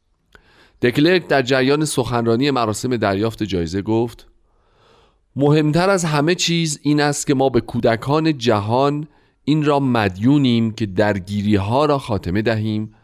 دکلرک 0.81 1.27
در 1.27 1.41
جریان 1.41 1.85
سخنرانی 1.85 2.51
مراسم 2.51 2.97
دریافت 2.97 3.43
جایزه 3.43 3.81
گفت 3.81 4.27
مهمتر 5.35 5.89
از 5.89 6.05
همه 6.05 6.35
چیز 6.35 6.79
این 6.81 7.01
است 7.01 7.27
که 7.27 7.33
ما 7.33 7.49
به 7.49 7.61
کودکان 7.61 8.37
جهان 8.37 9.07
این 9.43 9.65
را 9.65 9.79
مدیونیم 9.79 10.71
که 10.71 10.85
درگیری 10.85 11.55
ها 11.55 11.85
را 11.85 11.97
خاتمه 11.97 12.41
دهیم 12.41 12.95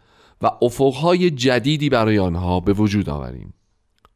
و 0.42 0.52
افقهای 0.62 1.32
جدیدی 1.32 1.90
برای 1.90 2.20
آنها 2.20 2.60
به 2.60 2.74
وجود 2.74 3.10
آوریم. 3.10 3.54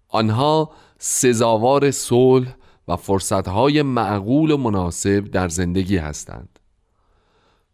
آنها 0.10 0.72
سزاوار 1.00 1.92
صلح 1.92 2.56
و 2.88 2.96
فرصتهای 2.96 3.82
معقول 3.82 4.52
و 4.52 4.58
مناسب 4.58 5.26
در 5.26 5.50
زندگی 5.50 5.98
هستند. 5.98 6.60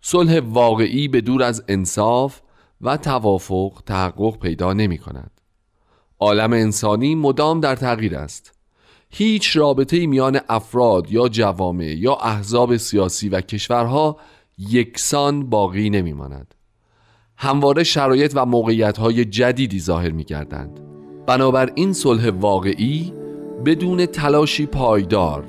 صلح 0.01 0.39
واقعی 0.39 1.07
به 1.07 1.21
دور 1.21 1.43
از 1.43 1.63
انصاف 1.67 2.41
و 2.81 2.97
توافق 2.97 3.83
تحقق 3.85 4.39
پیدا 4.39 4.73
نمی 4.73 4.97
کند. 4.97 5.31
عالم 6.19 6.53
انسانی 6.53 7.15
مدام 7.15 7.59
در 7.59 7.75
تغییر 7.75 8.15
است. 8.15 8.53
هیچ 9.09 9.57
رابطه 9.57 10.07
میان 10.07 10.39
افراد 10.49 11.11
یا 11.11 11.27
جوامع 11.27 11.85
یا 11.85 12.13
احزاب 12.13 12.77
سیاسی 12.77 13.29
و 13.29 13.41
کشورها 13.41 14.17
یکسان 14.57 15.49
باقی 15.49 15.89
نمی 15.89 16.13
ماند 16.13 16.55
همواره 17.43 17.83
شرایط 17.83 18.31
و 18.35 18.45
موقعیت 18.45 18.97
های 18.97 19.25
جدیدی 19.25 19.79
ظاهر 19.79 20.11
می 20.11 20.23
گردند 20.23 20.79
بنابراین 21.27 21.93
صلح 21.93 22.29
واقعی 22.29 23.13
بدون 23.65 24.05
تلاشی 24.05 24.65
پایدار 24.65 25.43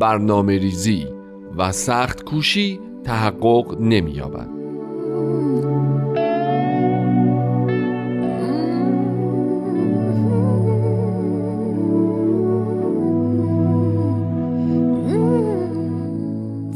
برنامه 0.00 0.58
ریزی 0.58 1.06
و 1.56 1.72
سخت 1.72 2.24
کوشی 2.24 2.80
تحقق 3.04 3.80
نمی 3.80 4.20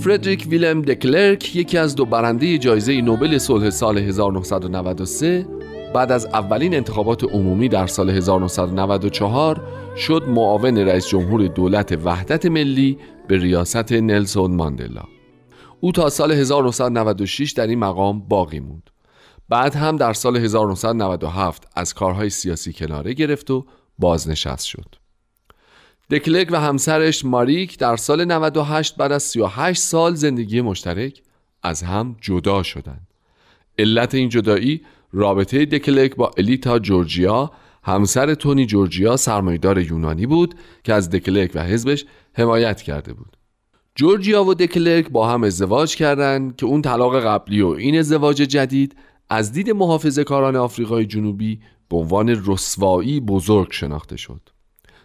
فردریک 0.08 0.46
ویلم 0.48 0.82
دکلرک 0.82 1.56
یکی 1.56 1.78
از 1.78 1.94
دو 1.94 2.04
برنده 2.04 2.58
جایزه 2.58 3.00
نوبل 3.00 3.38
صلح 3.38 3.70
سال 3.70 3.98
1993 3.98 5.46
بعد 5.94 6.12
از 6.12 6.26
اولین 6.26 6.74
انتخابات 6.74 7.24
عمومی 7.24 7.68
در 7.68 7.86
سال 7.86 8.10
1994 8.10 9.62
شد 9.96 10.22
معاون 10.28 10.78
رئیس 10.78 11.08
جمهور 11.08 11.46
دولت 11.46 11.98
وحدت 12.04 12.46
ملی 12.46 12.98
به 13.28 13.38
ریاست 13.38 13.92
نلسون 13.92 14.54
ماندلا. 14.54 15.02
او 15.80 15.92
تا 15.92 16.08
سال 16.08 16.32
1996 16.32 17.52
در 17.52 17.66
این 17.66 17.78
مقام 17.78 18.28
باقی 18.28 18.60
موند. 18.60 18.90
بعد 19.48 19.74
هم 19.74 19.96
در 19.96 20.12
سال 20.12 20.36
1997 20.36 21.68
از 21.76 21.94
کارهای 21.94 22.30
سیاسی 22.30 22.72
کناره 22.72 23.12
گرفت 23.12 23.50
و 23.50 23.66
بازنشست 23.98 24.64
شد. 24.64 25.07
دکلک 26.10 26.48
و 26.50 26.60
همسرش 26.60 27.24
ماریک 27.24 27.78
در 27.78 27.96
سال 27.96 28.24
98 28.24 28.96
بعد 28.96 29.12
از 29.12 29.22
38 29.22 29.82
سال 29.82 30.14
زندگی 30.14 30.60
مشترک 30.60 31.22
از 31.62 31.82
هم 31.82 32.16
جدا 32.20 32.62
شدند. 32.62 33.06
علت 33.78 34.14
این 34.14 34.28
جدایی 34.28 34.80
رابطه 35.12 35.64
دکلک 35.64 36.16
با 36.16 36.30
الیتا 36.38 36.78
جورجیا 36.78 37.50
همسر 37.82 38.34
تونی 38.34 38.66
جورجیا 38.66 39.16
سرمایدار 39.16 39.78
یونانی 39.78 40.26
بود 40.26 40.54
که 40.84 40.94
از 40.94 41.10
دکلک 41.10 41.50
و 41.54 41.64
حزبش 41.64 42.04
حمایت 42.32 42.82
کرده 42.82 43.12
بود. 43.12 43.36
جورجیا 43.94 44.44
و 44.44 44.54
دکلک 44.54 45.08
با 45.08 45.28
هم 45.28 45.44
ازدواج 45.44 45.96
کردند 45.96 46.56
که 46.56 46.66
اون 46.66 46.82
طلاق 46.82 47.24
قبلی 47.24 47.62
و 47.62 47.68
این 47.68 47.98
ازدواج 47.98 48.36
جدید 48.36 48.96
از 49.30 49.52
دید 49.52 49.70
محافظه 49.70 50.24
کاران 50.24 50.56
آفریقای 50.56 51.06
جنوبی 51.06 51.60
به 51.88 51.96
عنوان 51.96 52.42
رسوایی 52.46 53.20
بزرگ 53.20 53.72
شناخته 53.72 54.16
شد. 54.16 54.40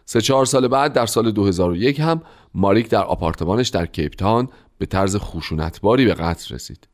سه 0.06 0.22
چهار 0.22 0.46
سال 0.46 0.68
بعد 0.68 0.94
در 0.94 1.06
سال 1.06 1.32
2001 1.32 2.00
هم 2.00 2.22
ماریک 2.54 2.90
در 2.90 3.04
آپارتمانش 3.04 3.70
در 3.70 3.86
کیپتان 3.86 4.50
به 4.78 4.86
طرز 4.86 5.18
خشونتباری 5.18 6.06
به 6.06 6.14
قتل 6.14 6.56
رسید. 6.56 6.88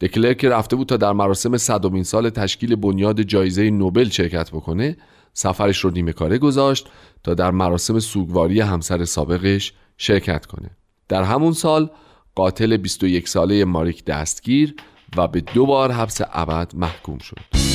دکلر 0.00 0.32
که 0.32 0.48
رفته 0.48 0.76
بود 0.76 0.88
تا 0.88 0.96
در 0.96 1.12
مراسم 1.12 1.56
صدومین 1.56 2.02
سال 2.02 2.30
تشکیل 2.30 2.74
بنیاد 2.74 3.22
جایزه 3.22 3.70
نوبل 3.70 4.08
شرکت 4.08 4.50
بکنه 4.50 4.96
سفرش 5.32 5.78
رو 5.78 5.90
نیمه 5.90 6.12
کاره 6.12 6.38
گذاشت 6.38 6.88
تا 7.24 7.34
در 7.34 7.50
مراسم 7.50 7.98
سوگواری 7.98 8.60
همسر 8.60 9.04
سابقش 9.04 9.72
شرکت 9.96 10.46
کنه. 10.46 10.70
در 11.08 11.22
همون 11.22 11.52
سال 11.52 11.90
قاتل 12.34 12.76
21 12.76 13.28
ساله 13.28 13.64
ماریک 13.64 14.04
دستگیر 14.04 14.74
و 15.16 15.28
به 15.28 15.40
دو 15.40 15.66
بار 15.66 15.92
حبس 15.92 16.20
ابد 16.32 16.72
محکوم 16.74 17.18
شد. 17.18 17.69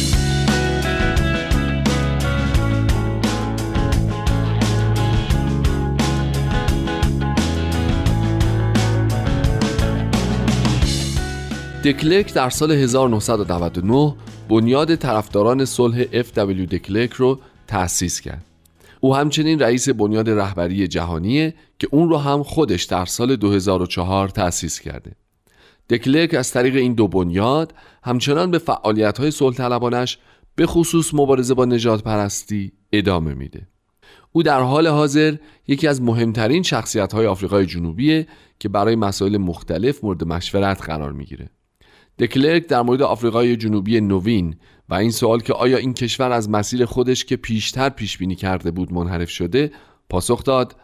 دکلرک 11.86 12.34
در 12.34 12.50
سال 12.50 12.72
1999 12.72 14.16
بنیاد 14.50 14.96
طرفداران 14.96 15.66
صلح 15.66 16.04
FW 16.04 16.70
دکلرک 16.72 17.14
رو 17.14 17.40
تأسیس 17.68 18.22
کرد. 18.22 18.46
او 19.02 19.16
همچنین 19.16 19.60
رئیس 19.60 19.90
بنیاد 19.90 20.30
رهبری 20.30 20.88
جهانیه 20.88 21.54
که 21.80 21.88
اون 21.92 22.10
رو 22.10 22.18
هم 22.18 22.44
خودش 22.44 22.84
در 22.84 23.06
سال 23.06 23.36
2004 23.36 24.30
تأسیس 24.30 24.80
کرده. 24.80 25.12
دکلرک 25.90 26.34
از 26.34 26.52
طریق 26.52 26.76
این 26.76 26.94
دو 26.94 27.08
بنیاد 27.08 27.74
همچنان 28.04 28.52
به 28.52 28.58
فعالیت 28.58 29.18
های 29.18 29.32
صلح 29.32 29.56
طلبانش 29.56 30.18
به 30.56 30.66
خصوص 30.66 31.14
مبارزه 31.14 31.54
با 31.54 31.66
نجات 31.66 32.04
پرستی 32.04 32.72
ادامه 32.94 33.34
میده. 33.34 33.68
او 34.32 34.44
در 34.44 34.62
حال 34.62 34.88
حاضر 34.88 35.36
یکی 35.68 35.88
از 35.88 36.02
مهمترین 36.02 36.64
شخصیت 36.64 37.14
های 37.14 37.28
آفریقای 37.28 37.66
جنوبیه 37.66 38.28
که 38.60 38.70
برای 38.70 38.96
مسائل 38.96 39.38
مختلف 39.38 40.04
مورد 40.04 40.24
مشورت 40.24 40.82
قرار 40.82 41.12
می‌گیره. 41.12 41.50
دکلرک 42.20 42.68
در 42.68 42.82
مورد 42.82 43.02
آفریقای 43.02 43.56
جنوبی 43.56 44.02
نوین 44.02 44.56
و 44.90 44.94
این 44.94 45.12
سوال 45.12 45.40
که 45.40 45.54
آیا 45.54 45.78
این 45.78 45.94
کشور 45.94 46.32
از 46.32 46.50
مسیر 46.50 46.86
خودش 46.86 47.26
که 47.26 47.36
پیشتر 47.36 47.90
پیش 47.90 48.18
بینی 48.18 48.36
کرده 48.36 48.72
بود 48.72 48.94
منحرف 48.94 49.30
شده 49.30 49.72
پاسخ 50.10 50.44
داد. 50.44 50.76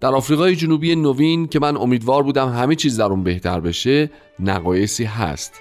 در 0.00 0.14
آفریقای 0.14 0.56
جنوبی 0.56 0.96
نوین 0.96 1.48
که 1.48 1.58
من 1.58 1.76
امیدوار 1.76 2.22
بودم 2.22 2.48
همه 2.48 2.74
چیز 2.74 3.00
در 3.00 3.04
اون 3.04 3.24
بهتر 3.24 3.60
بشه 3.60 4.10
نقایصی 4.40 5.04
هست. 5.04 5.54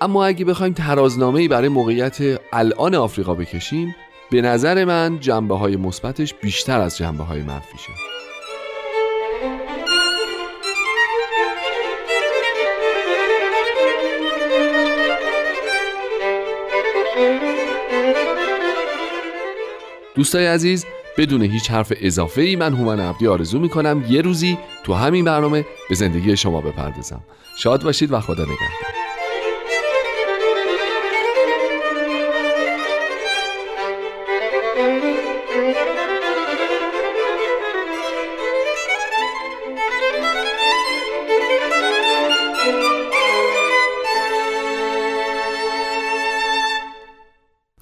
اما 0.00 0.24
اگه 0.24 0.44
بخوایم 0.44 0.72
ترازنامه 0.72 1.48
برای 1.48 1.68
موقعیت 1.68 2.40
الان 2.52 2.94
آفریقا 2.94 3.34
بکشیم 3.34 3.94
به 4.30 4.40
نظر 4.40 4.84
من 4.84 5.20
جنبه 5.20 5.56
های 5.56 5.76
مثبتش 5.76 6.34
بیشتر 6.34 6.80
از 6.80 6.98
جنبه 6.98 7.24
های 7.24 7.42
منفیشه 7.42 8.15
دوستای 20.16 20.46
عزیز 20.46 20.86
بدون 21.18 21.42
هیچ 21.42 21.70
حرف 21.70 21.92
اضافه 22.00 22.42
ای 22.42 22.56
من 22.56 22.72
هومن 22.74 23.00
عبدی 23.00 23.26
آرزو 23.26 23.58
می 23.58 23.68
کنم 23.68 24.04
یه 24.08 24.20
روزی 24.20 24.58
تو 24.84 24.94
همین 24.94 25.24
برنامه 25.24 25.66
به 25.88 25.94
زندگی 25.94 26.36
شما 26.36 26.60
بپردازم. 26.60 27.20
شاد 27.58 27.82
باشید 27.82 28.12
و 28.12 28.20
خدا 28.20 28.42
نگهدار. 28.42 28.95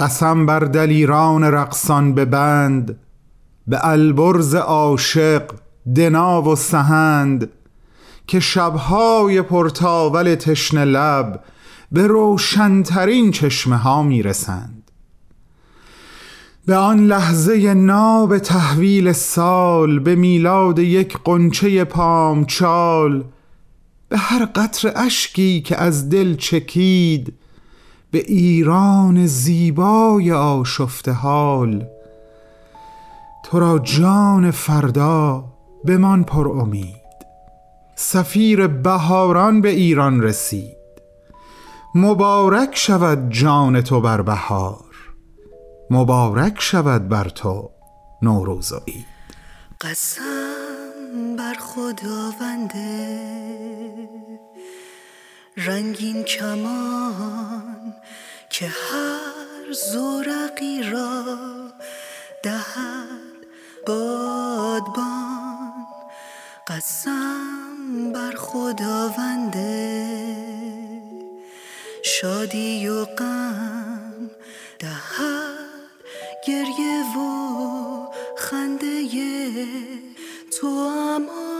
قسم 0.04 0.46
بر 0.46 0.60
دلیران 0.60 1.44
رقصان 1.44 2.14
به 2.14 2.24
بند 2.24 2.98
به 3.66 3.88
البرز 3.88 4.54
عاشق 4.54 5.42
دنا 5.96 6.42
و 6.42 6.56
سهند 6.56 7.50
که 8.26 8.40
شبهای 8.40 9.42
پرتاول 9.42 10.34
تشن 10.34 10.84
لب 10.84 11.44
به 11.92 12.06
روشنترین 12.06 13.30
چشمه 13.30 13.76
ها 13.76 14.02
می‌رسند. 14.02 14.90
به 16.66 16.76
آن 16.76 17.06
لحظه 17.06 17.74
ناب 17.74 18.38
تحویل 18.38 19.12
سال 19.12 19.98
به 19.98 20.14
میلاد 20.14 20.78
یک 20.78 21.18
قنچه 21.24 21.84
پامچال 21.84 23.24
به 24.08 24.18
هر 24.18 24.44
قطر 24.44 24.92
اشکی 24.96 25.60
که 25.60 25.76
از 25.76 26.08
دل 26.08 26.34
چکید 26.34 27.34
به 28.14 28.20
ایران 28.20 29.26
زیبای 29.26 30.32
آشفته 30.32 31.12
حال. 31.12 31.86
تو 33.44 33.60
را 33.60 33.78
جان 33.78 34.50
فردا 34.50 35.44
من 35.84 36.22
پر 36.22 36.48
امید. 36.48 36.96
سفیر 37.96 38.66
بهاران 38.66 39.60
به 39.60 39.68
ایران 39.68 40.22
رسید. 40.22 40.76
مبارک 41.94 42.76
شود 42.76 43.30
جان 43.30 43.80
تو 43.80 44.00
بر 44.00 44.22
بهار. 44.22 44.94
مبارک 45.90 46.54
شود 46.58 47.08
بر 47.08 47.28
تو 47.28 47.70
نوروز 48.22 48.72
و 48.72 48.80
عید 48.88 49.06
قسم 49.80 51.36
بر 51.38 51.54
خداونده 51.54 53.18
رنگین 55.56 56.22
کمان 56.22 57.63
که 58.58 58.66
هر 58.66 59.72
زورقی 59.72 60.82
را 60.82 61.24
دهد 62.42 63.46
بادبان 63.86 65.86
قسم 66.66 68.12
بر 68.12 68.34
خداونده 68.36 70.06
شادی 72.04 72.88
و 72.88 73.04
غم 73.04 74.30
دهد 74.78 76.04
گریه 76.46 77.18
و 77.18 78.06
خنده 78.36 79.08
تو 80.60 80.66
اما 80.66 81.53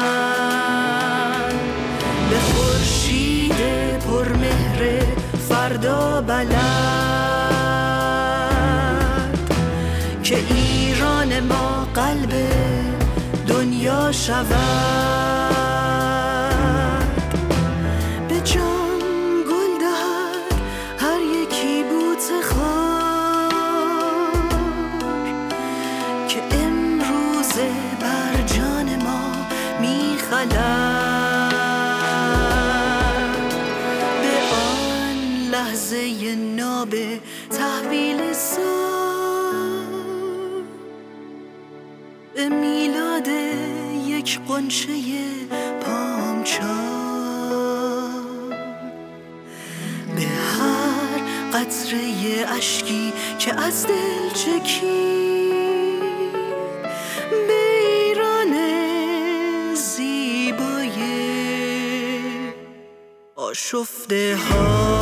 به 2.30 2.38
خورشید 2.38 3.59
پرمهر 3.98 5.02
فردا 5.48 6.20
بلد 6.20 6.55
که 10.22 10.36
ایران 10.36 11.40
ما 11.40 11.86
قلب 11.94 12.32
دنیا 13.46 14.12
شود. 14.12 14.63
یک 44.35 44.41
قنچه 44.41 44.93
پامچال 45.80 46.64
به 50.16 50.22
هر 50.22 51.18
قطره 51.53 52.01
اشکی 52.57 53.12
که 53.39 53.55
از 53.61 53.87
دل 53.87 54.30
چکید 54.35 55.55
به 57.30 57.62
ایران 57.78 58.55
زیبای 59.74 60.95
آشفته 63.37 64.37
ها. 64.51 64.93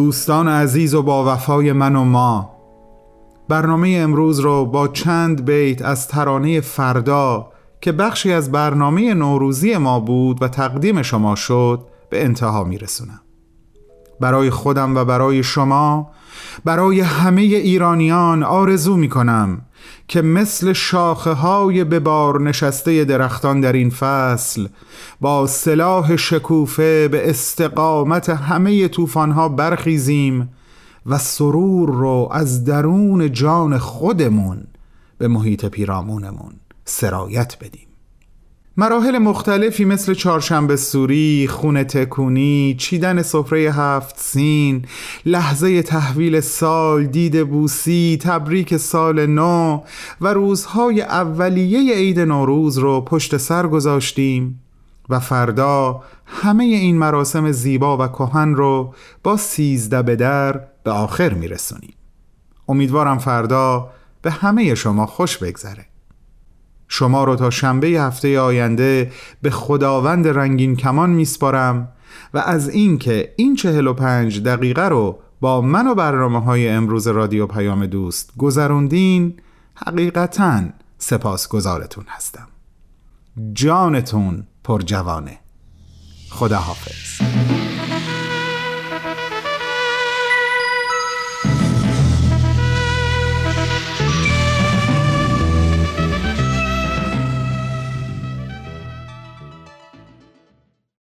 دوستان 0.00 0.48
عزیز 0.48 0.94
و 0.94 1.02
با 1.02 1.34
وفای 1.34 1.72
من 1.72 1.96
و 1.96 2.04
ما. 2.04 2.56
برنامه 3.48 3.88
امروز 3.88 4.40
رو 4.40 4.66
با 4.66 4.88
چند 4.88 5.44
بیت 5.44 5.82
از 5.82 6.08
ترانه 6.08 6.60
فردا 6.60 7.52
که 7.80 7.92
بخشی 7.92 8.32
از 8.32 8.52
برنامه 8.52 9.14
نوروزی 9.14 9.76
ما 9.76 10.00
بود 10.00 10.42
و 10.42 10.48
تقدیم 10.48 11.02
شما 11.02 11.34
شد 11.34 11.86
به 12.10 12.24
انتها 12.24 12.64
میرسونم. 12.64 13.20
برای 14.20 14.50
خودم 14.50 14.96
و 14.96 15.04
برای 15.04 15.42
شما 15.42 16.10
برای 16.64 17.00
همه 17.00 17.42
ایرانیان 17.42 18.42
آرزو 18.42 18.96
می 18.96 19.08
کنم 19.08 19.62
که 20.08 20.22
مثل 20.22 20.72
شاخه 20.72 21.30
های 21.30 21.84
به 21.84 22.00
بار 22.00 22.40
نشسته 22.40 23.04
درختان 23.04 23.60
در 23.60 23.72
این 23.72 23.90
فصل 23.90 24.68
با 25.20 25.46
سلاح 25.46 26.16
شکوفه 26.16 27.08
به 27.08 27.30
استقامت 27.30 28.28
همه 28.28 28.88
طوفانها 28.88 29.48
برخیزیم 29.48 30.48
و 31.06 31.18
سرور 31.18 31.90
رو 31.90 32.28
از 32.32 32.64
درون 32.64 33.32
جان 33.32 33.78
خودمون 33.78 34.64
به 35.18 35.28
محیط 35.28 35.66
پیرامونمون 35.66 36.52
سرایت 36.84 37.56
بدیم. 37.60 37.89
مراحل 38.76 39.18
مختلفی 39.18 39.84
مثل 39.84 40.14
چهارشنبه 40.14 40.76
سوری، 40.76 41.48
خونه 41.48 41.84
تکونی، 41.84 42.76
چیدن 42.78 43.22
سفره 43.22 43.60
هفت 43.60 44.18
سین، 44.18 44.84
لحظه 45.26 45.82
تحویل 45.82 46.40
سال، 46.40 47.06
دید 47.06 47.48
بوسی، 47.48 48.18
تبریک 48.22 48.76
سال 48.76 49.26
نو 49.26 49.80
و 50.20 50.28
روزهای 50.28 51.02
اولیه 51.02 51.94
عید 51.94 52.20
نوروز 52.20 52.78
رو 52.78 53.00
پشت 53.00 53.36
سر 53.36 53.66
گذاشتیم 53.66 54.60
و 55.08 55.20
فردا 55.20 56.02
همه 56.26 56.64
این 56.64 56.98
مراسم 56.98 57.52
زیبا 57.52 57.96
و 57.96 58.08
کهن 58.08 58.54
رو 58.54 58.94
با 59.22 59.36
سیزده 59.36 60.02
به 60.02 60.16
در 60.16 60.60
به 60.84 60.90
آخر 60.90 61.34
میرسونیم. 61.34 61.94
امیدوارم 62.68 63.18
فردا 63.18 63.90
به 64.22 64.30
همه 64.30 64.74
شما 64.74 65.06
خوش 65.06 65.38
بگذره. 65.38 65.89
شما 66.92 67.24
رو 67.24 67.36
تا 67.36 67.50
شنبه 67.50 67.88
هفته 67.88 68.40
آینده 68.40 69.12
به 69.42 69.50
خداوند 69.50 70.28
رنگین 70.28 70.76
کمان 70.76 71.10
میسپارم 71.10 71.88
و 72.34 72.38
از 72.38 72.68
اینکه 72.68 73.34
این 73.36 73.56
چهل 73.56 73.86
و 73.86 73.94
پنج 73.94 74.42
دقیقه 74.42 74.88
رو 74.88 75.18
با 75.40 75.60
من 75.60 75.86
و 75.86 75.94
برنامه 75.94 76.40
های 76.40 76.68
امروز 76.68 77.08
رادیو 77.08 77.46
پیام 77.46 77.86
دوست 77.86 78.32
گذروندین 78.38 79.34
حقیقتا 79.74 80.62
سپاسگزارتون 80.98 82.04
هستم. 82.08 82.48
جانتون 83.52 84.46
پر 84.64 84.80
جوانه 84.80 85.38
خدا 86.30 86.58
حافظ 86.58 87.20